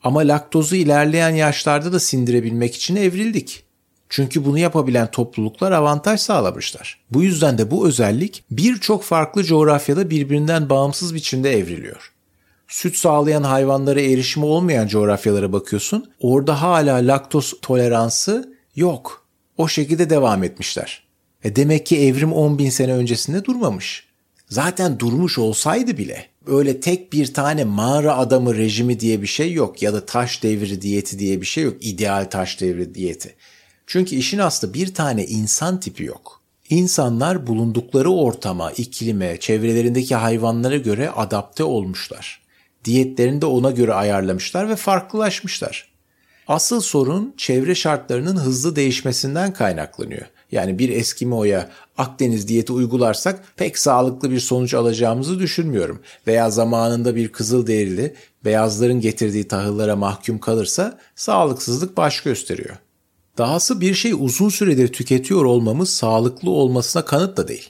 Ama 0.04 0.20
laktozu 0.20 0.76
ilerleyen 0.76 1.30
yaşlarda 1.30 1.94
da 1.94 2.00
sindirebilmek 2.00 2.76
için 2.76 2.96
evrildik. 2.96 3.64
Çünkü 4.10 4.46
bunu 4.46 4.60
yapabilen 4.60 5.12
topluluklar 5.12 5.72
avantaj 5.72 6.20
sağlamışlar. 6.20 7.00
Bu 7.12 7.24
yüzden 7.24 7.58
de 7.58 7.72
bu 7.72 7.88
özellik 7.88 8.44
birçok 8.52 9.04
farklı 9.04 9.44
coğrafyada 9.44 10.10
birbirinden 10.10 10.70
bağımsız 10.70 11.16
biçimde 11.16 11.52
evriliyor. 11.52 12.12
Süt 12.68 12.98
sağlayan 12.98 13.44
hayvanlara 13.44 14.02
erişimi 14.02 14.46
olmayan 14.46 14.88
coğrafyalara 14.88 15.54
bakıyorsun. 15.54 16.12
Orada 16.20 16.62
hala 16.62 16.96
laktoz 16.96 17.54
toleransı 17.62 18.56
yok. 18.76 19.26
O 19.58 19.68
şekilde 19.68 20.10
devam 20.10 20.44
etmişler. 20.44 21.04
E 21.44 21.56
demek 21.56 21.86
ki 21.86 22.02
evrim 22.08 22.34
10 22.34 22.58
bin 22.58 22.70
sene 22.70 22.94
öncesinde 22.94 23.46
durmamış. 23.46 24.05
Zaten 24.50 25.00
durmuş 25.00 25.38
olsaydı 25.38 25.98
bile 25.98 26.26
öyle 26.48 26.80
tek 26.80 27.14
bir 27.14 27.34
tane 27.34 27.64
mağara 27.64 28.18
adamı 28.18 28.56
rejimi 28.56 29.00
diye 29.00 29.22
bir 29.22 29.28
şey 29.28 29.54
yok 29.54 29.82
ya 29.82 29.94
da 29.94 30.06
taş 30.06 30.44
devri 30.44 30.82
diyeti 30.82 31.20
diye 31.20 31.42
bir 31.42 31.46
şey 31.46 31.64
yok. 31.64 31.78
İdeal 31.82 32.26
taş 32.26 32.62
devri 32.62 32.96
diyeti. 32.96 33.36
Çünkü 33.88 34.16
işin 34.16 34.40
aslı 34.40 34.74
bir 34.74 34.94
tane 34.94 35.26
insan 35.26 35.80
tipi 35.80 36.04
yok. 36.04 36.42
İnsanlar 36.70 37.48
bulundukları 37.48 38.10
ortama, 38.10 38.72
iklime, 38.72 39.40
çevrelerindeki 39.40 40.16
hayvanlara 40.16 40.78
göre 40.78 41.10
adapte 41.10 41.64
olmuşlar. 41.64 42.42
Diyetlerini 42.86 43.42
de 43.42 43.46
ona 43.46 43.72
göre 43.72 43.94
ayarlamışlar 43.94 44.70
ve 44.70 44.76
farklılaşmışlar. 44.76 45.90
Asıl 46.48 46.82
sorun 46.82 47.34
çevre 47.38 47.76
şartlarının 47.76 48.38
hızlı 48.38 48.76
değişmesinden 48.76 49.54
kaynaklanıyor. 49.54 50.26
Yani 50.52 50.80
bir 50.80 50.90
Eskimo'ya 50.90 51.70
Akdeniz 51.98 52.48
diyeti 52.48 52.74
uygularsak 52.74 53.44
pek 53.56 53.78
sağlıklı 53.78 54.32
bir 54.32 54.40
sonuç 54.40 54.74
alacağımızı 54.74 55.40
düşünmüyorum. 55.40 56.00
Veya 56.28 56.50
zamanında 56.50 57.16
bir 57.16 57.28
Kızılderili 57.32 58.16
beyazların 58.46 59.02
getirdiği 59.02 59.48
tahıllara 59.48 59.96
mahkum 59.96 60.40
kalırsa 60.40 61.00
sağlıksızlık 61.16 61.98
baş 61.98 62.22
gösteriyor. 62.22 62.76
Dahası 63.38 63.82
bir 63.82 63.94
şey 63.94 64.14
uzun 64.20 64.50
süredir 64.50 64.88
tüketiyor 64.88 65.46
olmamız 65.46 65.90
sağlıklı 65.90 66.50
olmasına 66.50 67.06
kanıt 67.06 67.38
da 67.38 67.48
değil. 67.48 67.70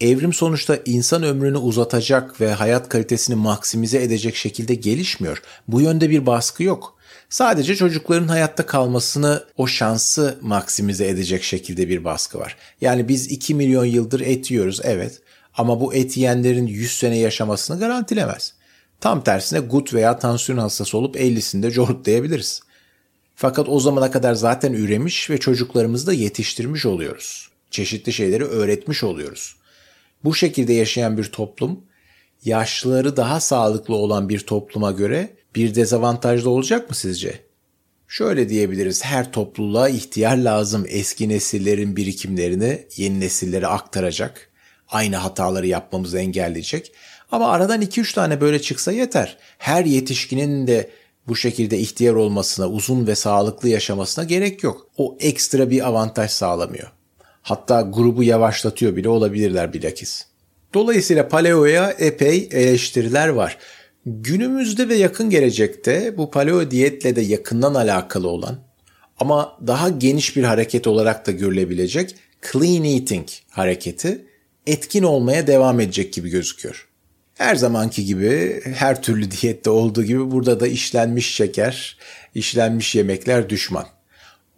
Evrim 0.00 0.32
sonuçta 0.32 0.78
insan 0.84 1.22
ömrünü 1.22 1.58
uzatacak 1.58 2.40
ve 2.40 2.52
hayat 2.52 2.88
kalitesini 2.88 3.36
maksimize 3.36 4.02
edecek 4.02 4.36
şekilde 4.36 4.74
gelişmiyor. 4.74 5.42
Bu 5.68 5.80
yönde 5.80 6.10
bir 6.10 6.26
baskı 6.26 6.62
yok. 6.62 6.96
Sadece 7.32 7.76
çocukların 7.76 8.28
hayatta 8.28 8.66
kalmasını 8.66 9.44
o 9.56 9.66
şansı 9.66 10.38
maksimize 10.40 11.08
edecek 11.08 11.42
şekilde 11.42 11.88
bir 11.88 12.04
baskı 12.04 12.38
var. 12.38 12.56
Yani 12.80 13.08
biz 13.08 13.30
2 13.30 13.54
milyon 13.54 13.84
yıldır 13.84 14.20
et 14.20 14.50
yiyoruz 14.50 14.80
evet 14.84 15.20
ama 15.54 15.80
bu 15.80 15.94
et 15.94 16.16
yiyenlerin 16.16 16.66
100 16.66 16.98
sene 16.98 17.18
yaşamasını 17.18 17.78
garantilemez. 17.78 18.54
Tam 19.00 19.24
tersine 19.24 19.60
gut 19.60 19.94
veya 19.94 20.18
tansiyon 20.18 20.58
hastası 20.58 20.98
olup 20.98 21.16
50'sinde 21.16 21.70
cortlayabiliriz. 21.70 22.60
Fakat 23.36 23.68
o 23.68 23.80
zamana 23.80 24.10
kadar 24.10 24.34
zaten 24.34 24.72
üremiş 24.72 25.30
ve 25.30 25.38
çocuklarımızı 25.38 26.06
da 26.06 26.12
yetiştirmiş 26.12 26.86
oluyoruz. 26.86 27.48
Çeşitli 27.70 28.12
şeyleri 28.12 28.44
öğretmiş 28.44 29.04
oluyoruz. 29.04 29.56
Bu 30.24 30.34
şekilde 30.34 30.72
yaşayan 30.72 31.18
bir 31.18 31.24
toplum, 31.24 31.80
yaşlıları 32.44 33.16
daha 33.16 33.40
sağlıklı 33.40 33.94
olan 33.94 34.28
bir 34.28 34.40
topluma 34.40 34.90
göre 34.90 35.41
bir 35.54 35.74
dezavantajlı 35.74 36.50
olacak 36.50 36.90
mı 36.90 36.96
sizce? 36.96 37.40
Şöyle 38.08 38.48
diyebiliriz, 38.48 39.04
her 39.04 39.32
topluluğa 39.32 39.88
ihtiyar 39.88 40.36
lazım 40.36 40.86
eski 40.88 41.28
nesillerin 41.28 41.96
birikimlerini 41.96 42.86
yeni 42.96 43.20
nesillere 43.20 43.66
aktaracak, 43.66 44.50
aynı 44.88 45.16
hataları 45.16 45.66
yapmamızı 45.66 46.18
engelleyecek. 46.18 46.92
Ama 47.30 47.50
aradan 47.50 47.82
2-3 47.82 48.14
tane 48.14 48.40
böyle 48.40 48.62
çıksa 48.62 48.92
yeter. 48.92 49.38
Her 49.58 49.84
yetişkinin 49.84 50.66
de 50.66 50.90
bu 51.28 51.36
şekilde 51.36 51.78
ihtiyar 51.78 52.14
olmasına, 52.14 52.68
uzun 52.68 53.06
ve 53.06 53.14
sağlıklı 53.14 53.68
yaşamasına 53.68 54.24
gerek 54.24 54.62
yok. 54.62 54.86
O 54.96 55.16
ekstra 55.20 55.70
bir 55.70 55.88
avantaj 55.88 56.30
sağlamıyor. 56.30 56.92
Hatta 57.42 57.80
grubu 57.80 58.22
yavaşlatıyor 58.22 58.96
bile 58.96 59.08
olabilirler 59.08 59.72
bilakis. 59.72 60.26
Dolayısıyla 60.74 61.28
paleoya 61.28 61.90
epey 61.90 62.48
eleştiriler 62.52 63.28
var. 63.28 63.58
Günümüzde 64.06 64.88
ve 64.88 64.94
yakın 64.94 65.30
gelecekte 65.30 66.16
bu 66.16 66.30
paleo 66.30 66.70
diyetle 66.70 67.16
de 67.16 67.20
yakından 67.20 67.74
alakalı 67.74 68.28
olan 68.28 68.58
ama 69.18 69.58
daha 69.66 69.88
geniş 69.88 70.36
bir 70.36 70.44
hareket 70.44 70.86
olarak 70.86 71.26
da 71.26 71.32
görülebilecek 71.32 72.14
clean 72.52 72.84
eating 72.84 73.28
hareketi 73.50 74.26
etkin 74.66 75.02
olmaya 75.02 75.46
devam 75.46 75.80
edecek 75.80 76.12
gibi 76.12 76.30
gözüküyor. 76.30 76.88
Her 77.34 77.54
zamanki 77.54 78.04
gibi 78.04 78.62
her 78.64 79.02
türlü 79.02 79.30
diyette 79.30 79.70
olduğu 79.70 80.04
gibi 80.04 80.30
burada 80.30 80.60
da 80.60 80.66
işlenmiş 80.66 81.34
şeker, 81.34 81.98
işlenmiş 82.34 82.94
yemekler 82.94 83.48
düşman. 83.48 83.86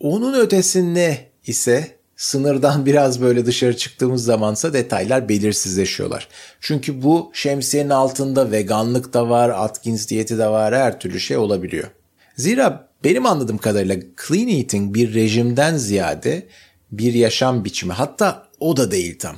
Onun 0.01 0.41
ötesinde 0.41 1.19
ise 1.47 1.97
sınırdan 2.25 2.87
biraz 2.87 3.21
böyle 3.21 3.47
dışarı 3.47 3.77
çıktığımız 3.77 4.25
zamansa 4.25 4.73
detaylar 4.73 5.29
belirsizleşiyorlar. 5.29 6.29
Çünkü 6.61 7.03
bu 7.03 7.31
şemsiyenin 7.35 7.91
altında 7.91 8.51
veganlık 8.51 9.13
da 9.13 9.31
var, 9.31 9.49
Atkins 9.49 10.09
diyeti 10.09 10.39
de 10.39 10.47
var, 10.47 10.75
her 10.75 11.01
türlü 11.01 11.21
şey 11.21 11.37
olabiliyor. 11.37 11.91
Zira 12.37 12.89
benim 13.05 13.27
anladığım 13.27 13.59
kadarıyla 13.59 13.97
clean 14.29 14.49
eating 14.49 14.95
bir 14.95 15.15
rejimden 15.15 15.77
ziyade 15.77 16.47
bir 16.93 17.15
yaşam 17.15 17.65
biçimi. 17.65 17.93
Hatta 17.93 18.49
o 18.61 18.77
da 18.77 18.91
değil 18.91 19.19
tam. 19.19 19.37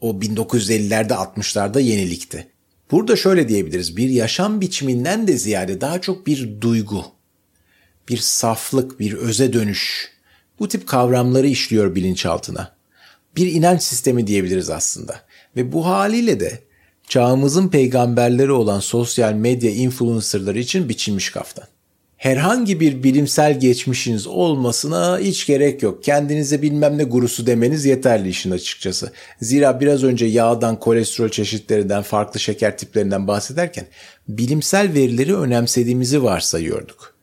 O 0.00 0.10
1950'lerde 0.10 1.12
60'larda 1.12 1.80
yenilikti. 1.80 2.46
Burada 2.90 3.16
şöyle 3.16 3.48
diyebiliriz. 3.48 3.96
Bir 3.96 4.08
yaşam 4.08 4.60
biçiminden 4.60 5.28
de 5.28 5.38
ziyade 5.38 5.80
daha 5.80 6.00
çok 6.00 6.26
bir 6.26 6.60
duygu, 6.60 7.04
bir 8.08 8.16
saflık, 8.16 9.00
bir 9.00 9.12
öze 9.12 9.52
dönüş, 9.52 10.11
bu 10.62 10.68
tip 10.68 10.86
kavramları 10.86 11.46
işliyor 11.46 11.94
bilinçaltına. 11.94 12.72
Bir 13.36 13.52
inanç 13.52 13.82
sistemi 13.82 14.26
diyebiliriz 14.26 14.70
aslında. 14.70 15.20
Ve 15.56 15.72
bu 15.72 15.86
haliyle 15.86 16.40
de 16.40 16.58
çağımızın 17.08 17.68
peygamberleri 17.68 18.52
olan 18.52 18.80
sosyal 18.80 19.32
medya 19.32 19.70
influencerları 19.70 20.58
için 20.58 20.88
biçilmiş 20.88 21.30
kaftan. 21.30 21.64
Herhangi 22.16 22.80
bir 22.80 23.02
bilimsel 23.02 23.60
geçmişiniz 23.60 24.26
olmasına 24.26 25.18
hiç 25.18 25.46
gerek 25.46 25.82
yok. 25.82 26.04
Kendinize 26.04 26.62
bilmem 26.62 26.98
ne 26.98 27.04
gurusu 27.04 27.46
demeniz 27.46 27.84
yeterli 27.84 28.28
işin 28.28 28.50
açıkçası. 28.50 29.12
Zira 29.40 29.80
biraz 29.80 30.04
önce 30.04 30.26
yağdan, 30.26 30.80
kolesterol 30.80 31.28
çeşitlerinden, 31.28 32.02
farklı 32.02 32.40
şeker 32.40 32.78
tiplerinden 32.78 33.28
bahsederken 33.28 33.86
bilimsel 34.28 34.94
verileri 34.94 35.36
önemsediğimizi 35.36 36.22
varsayıyorduk. 36.22 37.14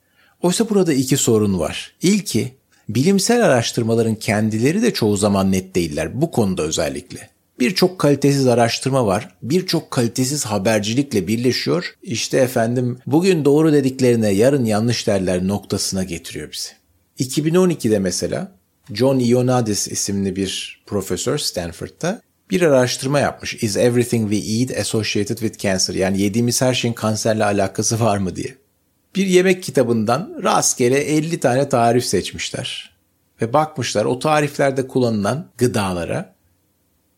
Oysa 0.41 0.69
burada 0.69 0.93
iki 0.93 1.17
sorun 1.17 1.60
var. 1.60 1.93
İlki 2.02 2.58
Bilimsel 2.89 3.45
araştırmaların 3.45 4.15
kendileri 4.15 4.82
de 4.82 4.93
çoğu 4.93 5.17
zaman 5.17 5.52
net 5.52 5.75
değiller 5.75 6.21
bu 6.21 6.32
konuda 6.32 6.62
özellikle. 6.62 7.30
Birçok 7.60 7.99
kalitesiz 7.99 8.47
araştırma 8.47 9.06
var. 9.06 9.36
Birçok 9.41 9.91
kalitesiz 9.91 10.45
habercilikle 10.45 11.28
birleşiyor. 11.28 11.95
İşte 12.04 12.38
efendim 12.38 12.97
bugün 13.06 13.45
doğru 13.45 13.73
dediklerine 13.73 14.30
yarın 14.30 14.65
yanlış 14.65 15.08
derler 15.08 15.47
noktasına 15.47 16.04
getiriyor 16.04 16.49
bizi. 16.52 16.69
2012'de 17.30 17.99
mesela 17.99 18.52
John 18.93 19.19
Ioannidis 19.19 19.88
isimli 19.88 20.36
bir 20.36 20.84
profesör 20.86 21.38
Stanford'da 21.38 22.21
bir 22.49 22.62
araştırma 22.62 23.19
yapmış. 23.19 23.56
Is 23.56 23.78
everything 23.78 24.32
we 24.32 24.52
eat 24.52 24.80
associated 24.80 25.38
with 25.38 25.60
cancer? 25.60 25.93
Yani 25.93 26.21
yediğimiz 26.21 26.62
her 26.62 26.73
şeyin 26.73 26.93
kanserle 26.93 27.45
alakası 27.45 27.99
var 27.99 28.17
mı 28.17 28.36
diye 28.36 28.56
bir 29.15 29.25
yemek 29.25 29.63
kitabından 29.63 30.39
rastgele 30.43 30.99
50 30.99 31.39
tane 31.39 31.69
tarif 31.69 32.05
seçmişler. 32.05 32.95
Ve 33.41 33.53
bakmışlar 33.53 34.05
o 34.05 34.19
tariflerde 34.19 34.87
kullanılan 34.87 35.47
gıdalara 35.57 36.35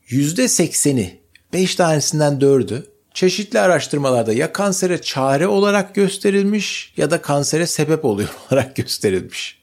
%80'i 0.10 1.22
5 1.54 1.76
tanesinden 1.76 2.34
4'ü 2.34 2.84
çeşitli 3.14 3.60
araştırmalarda 3.60 4.34
ya 4.34 4.54
kansere 4.54 5.02
çare 5.02 5.48
olarak 5.48 5.96
gösterilmiş 5.96 6.94
ya 6.98 7.12
da 7.12 7.22
kansere 7.22 7.68
sebep 7.68 8.06
oluyor 8.06 8.30
olarak 8.52 8.76
gösterilmiş. 8.76 9.62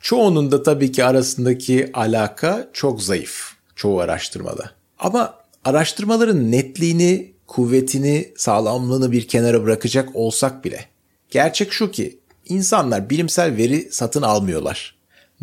Çoğunun 0.00 0.52
da 0.52 0.62
tabii 0.62 0.92
ki 0.92 1.04
arasındaki 1.04 1.90
alaka 1.94 2.68
çok 2.72 3.02
zayıf 3.02 3.52
çoğu 3.76 4.00
araştırmada. 4.00 4.70
Ama 4.98 5.34
araştırmaların 5.64 6.52
netliğini, 6.52 7.32
kuvvetini, 7.46 8.32
sağlamlığını 8.36 9.12
bir 9.12 9.28
kenara 9.28 9.64
bırakacak 9.64 10.08
olsak 10.14 10.64
bile 10.64 10.95
Gerçek 11.30 11.72
şu 11.72 11.90
ki 11.90 12.18
insanlar 12.48 13.10
bilimsel 13.10 13.56
veri 13.56 13.88
satın 13.92 14.22
almıyorlar. 14.22 14.96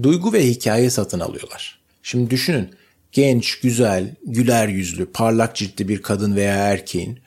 Duygu 0.04 0.34
ve 0.34 0.48
hikaye 0.48 0.90
satın 0.90 1.20
alıyorlar. 1.20 1.80
Şimdi 2.04 2.30
düşünün 2.30 2.70
genç, 3.12 3.60
güzel, 3.60 4.16
güler 4.26 4.68
yüzlü, 4.68 5.06
parlak 5.06 5.56
ciltli 5.56 5.88
bir 5.88 6.02
kadın 6.02 6.36
veya 6.36 6.56
erkeğin 6.56 7.20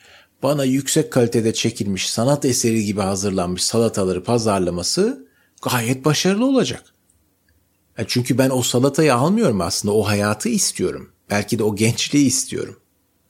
bana 0.43 0.63
yüksek 0.63 1.11
kalitede 1.11 1.53
çekilmiş 1.53 2.09
sanat 2.09 2.45
eseri 2.45 2.85
gibi 2.85 3.01
hazırlanmış 3.01 3.63
salataları 3.63 4.23
pazarlaması 4.23 5.27
gayet 5.61 6.05
başarılı 6.05 6.45
olacak. 6.45 6.83
E 7.97 8.03
çünkü 8.07 8.37
ben 8.37 8.49
o 8.49 8.61
salatayı 8.61 9.15
almıyorum 9.15 9.61
aslında 9.61 9.93
o 9.93 10.07
hayatı 10.07 10.49
istiyorum. 10.49 11.11
Belki 11.29 11.59
de 11.59 11.63
o 11.63 11.75
gençliği 11.75 12.25
istiyorum. 12.25 12.79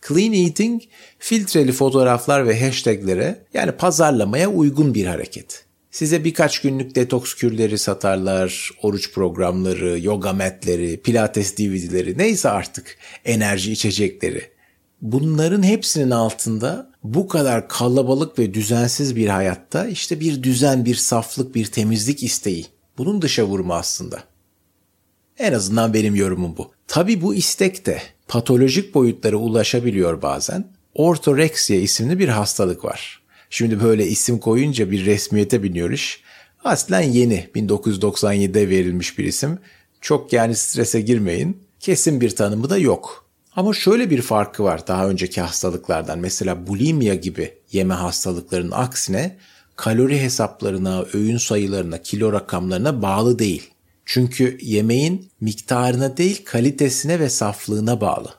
Clean 0.07 0.33
eating 0.33 0.81
filtreli 1.19 1.71
fotoğraflar 1.71 2.47
ve 2.47 2.65
hashtaglere 2.65 3.45
yani 3.53 3.71
pazarlamaya 3.71 4.49
uygun 4.49 4.93
bir 4.93 5.05
hareket. 5.05 5.65
Size 5.91 6.23
birkaç 6.23 6.61
günlük 6.61 6.95
detoks 6.95 7.33
kürleri 7.33 7.77
satarlar, 7.77 8.71
oruç 8.81 9.13
programları, 9.13 9.99
yoga 9.99 10.33
metleri, 10.33 11.01
pilates 11.01 11.57
DVD'leri 11.57 12.17
neyse 12.17 12.49
artık 12.49 12.97
enerji 13.25 13.71
içecekleri. 13.71 14.43
Bunların 15.01 15.63
hepsinin 15.63 16.11
altında 16.11 16.91
bu 17.03 17.27
kadar 17.27 17.67
kalabalık 17.67 18.39
ve 18.39 18.53
düzensiz 18.53 19.15
bir 19.15 19.27
hayatta 19.27 19.87
işte 19.87 20.19
bir 20.19 20.43
düzen, 20.43 20.85
bir 20.85 20.95
saflık, 20.95 21.55
bir 21.55 21.65
temizlik 21.65 22.23
isteği. 22.23 22.65
Bunun 22.97 23.21
dışa 23.21 23.43
vurma 23.43 23.75
aslında. 23.75 24.23
En 25.37 25.53
azından 25.53 25.93
benim 25.93 26.15
yorumum 26.15 26.57
bu. 26.57 26.71
Tabi 26.87 27.21
bu 27.21 27.35
istek 27.35 27.85
de 27.85 28.01
patolojik 28.27 28.93
boyutlara 28.95 29.35
ulaşabiliyor 29.35 30.21
bazen. 30.21 30.67
Ortoreksiya 30.93 31.79
isimli 31.79 32.19
bir 32.19 32.27
hastalık 32.27 32.85
var. 32.85 33.21
Şimdi 33.49 33.83
böyle 33.83 34.07
isim 34.07 34.39
koyunca 34.39 34.91
bir 34.91 35.05
resmiyete 35.05 35.63
biniyor 35.63 35.91
iş. 35.91 36.21
Aslen 36.63 37.01
yeni 37.01 37.49
1997'de 37.55 38.69
verilmiş 38.69 39.17
bir 39.17 39.23
isim. 39.23 39.59
Çok 40.01 40.33
yani 40.33 40.55
strese 40.55 41.01
girmeyin. 41.01 41.57
Kesin 41.79 42.21
bir 42.21 42.29
tanımı 42.29 42.69
da 42.69 42.77
yok. 42.77 43.25
Ama 43.55 43.73
şöyle 43.73 44.09
bir 44.09 44.21
farkı 44.21 44.63
var 44.63 44.87
daha 44.87 45.09
önceki 45.09 45.41
hastalıklardan. 45.41 46.19
Mesela 46.19 46.67
bulimia 46.67 47.15
gibi 47.15 47.53
yeme 47.71 47.93
hastalıklarının 47.93 48.71
aksine 48.71 49.37
kalori 49.75 50.21
hesaplarına, 50.21 51.05
öğün 51.13 51.37
sayılarına, 51.37 52.01
kilo 52.01 52.33
rakamlarına 52.33 53.01
bağlı 53.01 53.39
değil. 53.39 53.69
Çünkü 54.09 54.57
yemeğin 54.61 55.29
miktarına 55.41 56.17
değil 56.17 56.45
kalitesine 56.45 57.19
ve 57.19 57.29
saflığına 57.29 58.01
bağlı. 58.01 58.29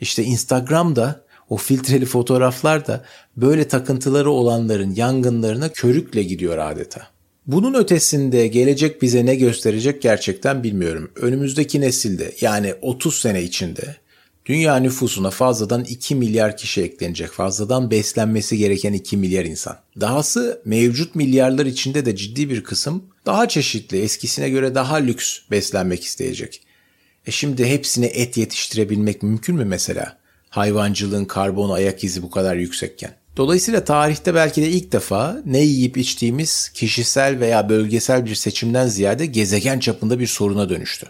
İşte 0.00 0.24
Instagram'da 0.24 1.24
o 1.48 1.56
filtreli 1.56 2.06
fotoğraflar 2.06 2.86
da 2.86 3.04
böyle 3.36 3.68
takıntıları 3.68 4.30
olanların 4.30 4.94
yangınlarına 4.94 5.68
körükle 5.68 6.22
gidiyor 6.22 6.58
adeta. 6.58 7.06
Bunun 7.46 7.74
ötesinde 7.74 8.46
gelecek 8.46 9.02
bize 9.02 9.26
ne 9.26 9.34
gösterecek 9.34 10.02
gerçekten 10.02 10.62
bilmiyorum. 10.62 11.10
Önümüzdeki 11.16 11.80
nesilde 11.80 12.34
yani 12.40 12.74
30 12.82 13.20
sene 13.20 13.42
içinde 13.42 13.96
dünya 14.46 14.76
nüfusuna 14.76 15.30
fazladan 15.30 15.84
2 15.84 16.14
milyar 16.14 16.56
kişi 16.56 16.82
eklenecek. 16.82 17.30
Fazladan 17.30 17.90
beslenmesi 17.90 18.58
gereken 18.58 18.92
2 18.92 19.16
milyar 19.16 19.44
insan. 19.44 19.76
Dahası 20.00 20.62
mevcut 20.64 21.14
milyarlar 21.14 21.66
içinde 21.66 22.06
de 22.06 22.16
ciddi 22.16 22.50
bir 22.50 22.64
kısım 22.64 23.04
daha 23.30 23.48
çeşitli, 23.48 24.02
eskisine 24.02 24.50
göre 24.50 24.74
daha 24.74 24.96
lüks 24.96 25.38
beslenmek 25.50 26.04
isteyecek. 26.04 26.62
E 27.26 27.30
şimdi 27.30 27.66
hepsine 27.66 28.06
et 28.06 28.36
yetiştirebilmek 28.36 29.22
mümkün 29.22 29.56
mü 29.56 29.64
mesela? 29.64 30.20
hayvancılığın 30.50 31.24
karbon 31.24 31.70
ayak 31.70 32.04
izi 32.04 32.22
bu 32.22 32.30
kadar 32.30 32.56
yüksekken. 32.56 33.10
Dolayısıyla 33.36 33.84
tarihte 33.84 34.34
belki 34.34 34.62
de 34.62 34.68
ilk 34.68 34.92
defa 34.92 35.42
ne 35.46 35.58
yiyip 35.58 35.96
içtiğimiz 35.96 36.68
kişisel 36.68 37.40
veya 37.40 37.68
bölgesel 37.68 38.26
bir 38.26 38.34
seçimden 38.34 38.86
ziyade 38.86 39.26
gezegen 39.26 39.78
çapında 39.78 40.18
bir 40.18 40.26
soruna 40.26 40.68
dönüştü. 40.68 41.06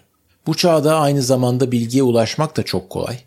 Bu 0.47 0.55
çağda 0.55 0.97
aynı 0.97 1.23
zamanda 1.23 1.73
bilgiye 1.73 2.03
ulaşmak 2.03 2.57
da 2.57 2.63
çok 2.63 2.91
kolay. 2.91 3.19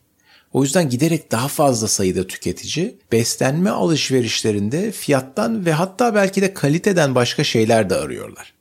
O 0.53 0.63
yüzden 0.63 0.89
giderek 0.89 1.31
daha 1.31 1.47
fazla 1.47 1.87
sayıda 1.87 2.27
tüketici 2.27 2.95
beslenme 3.11 3.69
alışverişlerinde 3.69 4.91
fiyattan 4.91 5.65
ve 5.65 5.73
hatta 5.73 6.15
belki 6.15 6.41
de 6.41 6.53
kaliteden 6.53 7.15
başka 7.15 7.43
şeyler 7.43 7.89
de 7.89 7.95
arıyorlar. 7.95 8.53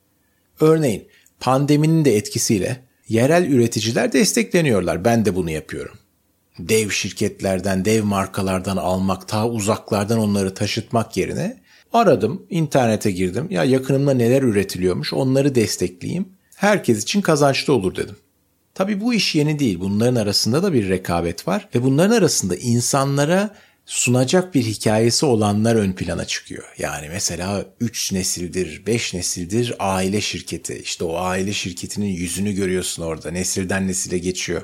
Örneğin 0.63 1.07
pandeminin 1.39 2.05
de 2.05 2.17
etkisiyle 2.17 2.83
yerel 3.07 3.47
üreticiler 3.47 4.13
destekleniyorlar. 4.13 5.05
Ben 5.05 5.25
de 5.25 5.35
bunu 5.35 5.49
yapıyorum 5.49 5.95
dev 6.59 6.89
şirketlerden, 6.89 7.85
dev 7.85 8.03
markalardan 8.03 8.77
almak, 8.77 9.27
ta 9.27 9.49
uzaklardan 9.49 10.19
onları 10.19 10.53
taşıtmak 10.53 11.17
yerine 11.17 11.57
aradım, 11.93 12.45
internete 12.49 13.11
girdim. 13.11 13.47
Ya 13.49 13.63
yakınımda 13.63 14.13
neler 14.13 14.41
üretiliyormuş 14.41 15.13
onları 15.13 15.55
destekleyeyim. 15.55 16.25
Herkes 16.55 17.03
için 17.03 17.21
kazançlı 17.21 17.73
olur 17.73 17.95
dedim. 17.95 18.15
Tabii 18.73 19.01
bu 19.01 19.13
iş 19.13 19.35
yeni 19.35 19.59
değil. 19.59 19.79
Bunların 19.79 20.15
arasında 20.15 20.63
da 20.63 20.73
bir 20.73 20.89
rekabet 20.89 21.47
var 21.47 21.69
ve 21.75 21.83
bunların 21.83 22.15
arasında 22.17 22.55
insanlara 22.55 23.55
sunacak 23.85 24.55
bir 24.55 24.63
hikayesi 24.63 25.25
olanlar 25.25 25.75
ön 25.75 25.93
plana 25.93 26.25
çıkıyor. 26.25 26.63
Yani 26.77 27.09
mesela 27.09 27.65
3 27.79 28.11
nesildir, 28.11 28.85
5 28.85 29.13
nesildir 29.13 29.75
aile 29.79 30.21
şirketi. 30.21 30.81
İşte 30.83 31.03
o 31.03 31.17
aile 31.17 31.53
şirketinin 31.53 32.07
yüzünü 32.07 32.53
görüyorsun 32.53 33.03
orada. 33.03 33.31
Nesilden 33.31 33.87
nesile 33.87 34.17
geçiyor. 34.17 34.61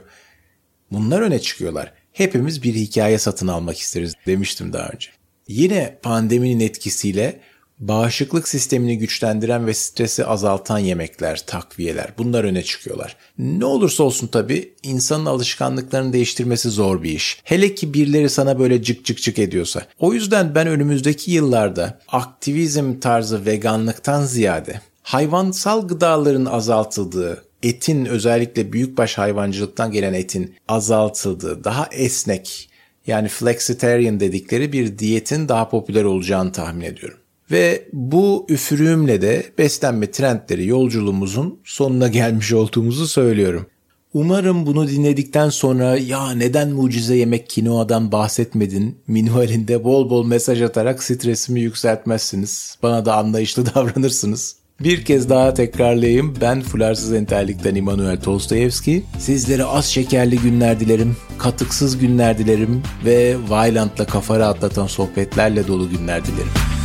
Bunlar 0.91 1.21
öne 1.21 1.39
çıkıyorlar. 1.39 1.93
Hepimiz 2.11 2.63
bir 2.63 2.75
hikaye 2.75 3.17
satın 3.17 3.47
almak 3.47 3.79
isteriz 3.79 4.13
demiştim 4.25 4.73
daha 4.73 4.89
önce. 4.89 5.09
Yine 5.47 5.99
pandeminin 6.03 6.59
etkisiyle 6.59 7.39
bağışıklık 7.79 8.47
sistemini 8.47 8.97
güçlendiren 8.97 9.67
ve 9.67 9.73
stresi 9.73 10.25
azaltan 10.25 10.79
yemekler, 10.79 11.45
takviyeler 11.45 12.13
bunlar 12.17 12.43
öne 12.43 12.63
çıkıyorlar. 12.63 13.15
Ne 13.37 13.65
olursa 13.65 14.03
olsun 14.03 14.27
tabii 14.27 14.73
insanın 14.83 15.25
alışkanlıklarını 15.25 16.13
değiştirmesi 16.13 16.69
zor 16.69 17.03
bir 17.03 17.11
iş. 17.11 17.41
Hele 17.43 17.75
ki 17.75 17.93
birileri 17.93 18.29
sana 18.29 18.59
böyle 18.59 18.83
cık 18.83 19.05
cık 19.05 19.21
cık 19.21 19.39
ediyorsa. 19.39 19.85
O 19.99 20.13
yüzden 20.13 20.55
ben 20.55 20.67
önümüzdeki 20.67 21.31
yıllarda 21.31 21.99
aktivizm 22.07 22.99
tarzı 22.99 23.45
veganlıktan 23.45 24.25
ziyade 24.25 24.81
hayvansal 25.03 25.87
gıdaların 25.87 26.45
azaltıldığı, 26.45 27.43
etin 27.63 28.05
özellikle 28.05 28.73
büyükbaş 28.73 29.17
hayvancılıktan 29.17 29.91
gelen 29.91 30.13
etin 30.13 30.55
azaltıldığı, 30.67 31.63
daha 31.63 31.87
esnek 31.91 32.69
yani 33.07 33.27
flexitarian 33.27 34.19
dedikleri 34.19 34.73
bir 34.73 34.99
diyetin 34.99 35.49
daha 35.49 35.69
popüler 35.69 36.03
olacağını 36.03 36.51
tahmin 36.51 36.85
ediyorum. 36.85 37.18
Ve 37.51 37.87
bu 37.93 38.45
üfürüğümle 38.49 39.21
de 39.21 39.45
beslenme 39.57 40.11
trendleri 40.11 40.67
yolculuğumuzun 40.67 41.59
sonuna 41.63 42.07
gelmiş 42.07 42.53
olduğumuzu 42.53 43.07
söylüyorum. 43.07 43.65
Umarım 44.13 44.65
bunu 44.65 44.87
dinledikten 44.87 45.49
sonra 45.49 45.97
ya 45.97 46.31
neden 46.31 46.69
mucize 46.69 47.15
yemek 47.15 47.49
kinoadan 47.49 48.11
bahsetmedin 48.11 48.97
minvalinde 49.07 49.83
bol 49.83 50.09
bol 50.09 50.25
mesaj 50.25 50.61
atarak 50.61 51.03
stresimi 51.03 51.61
yükseltmezsiniz. 51.61 52.77
Bana 52.83 53.05
da 53.05 53.15
anlayışlı 53.17 53.65
davranırsınız. 53.75 54.55
Bir 54.79 55.05
kez 55.05 55.29
daha 55.29 55.53
tekrarlayayım. 55.53 56.33
Ben 56.41 56.61
Fularsız 56.61 57.13
Enterlik'ten 57.13 57.75
İmanuel 57.75 58.21
Tolstoyevski. 58.21 59.03
Sizlere 59.19 59.63
az 59.63 59.85
şekerli 59.85 60.39
günler 60.39 60.79
dilerim, 60.79 61.17
katıksız 61.37 61.97
günler 61.97 62.37
dilerim 62.37 62.83
ve 63.05 63.35
Violent'la 63.49 64.05
kafa 64.05 64.39
rahatlatan 64.39 64.87
sohbetlerle 64.87 65.67
dolu 65.67 65.89
günler 65.89 66.25
dilerim. 66.25 66.78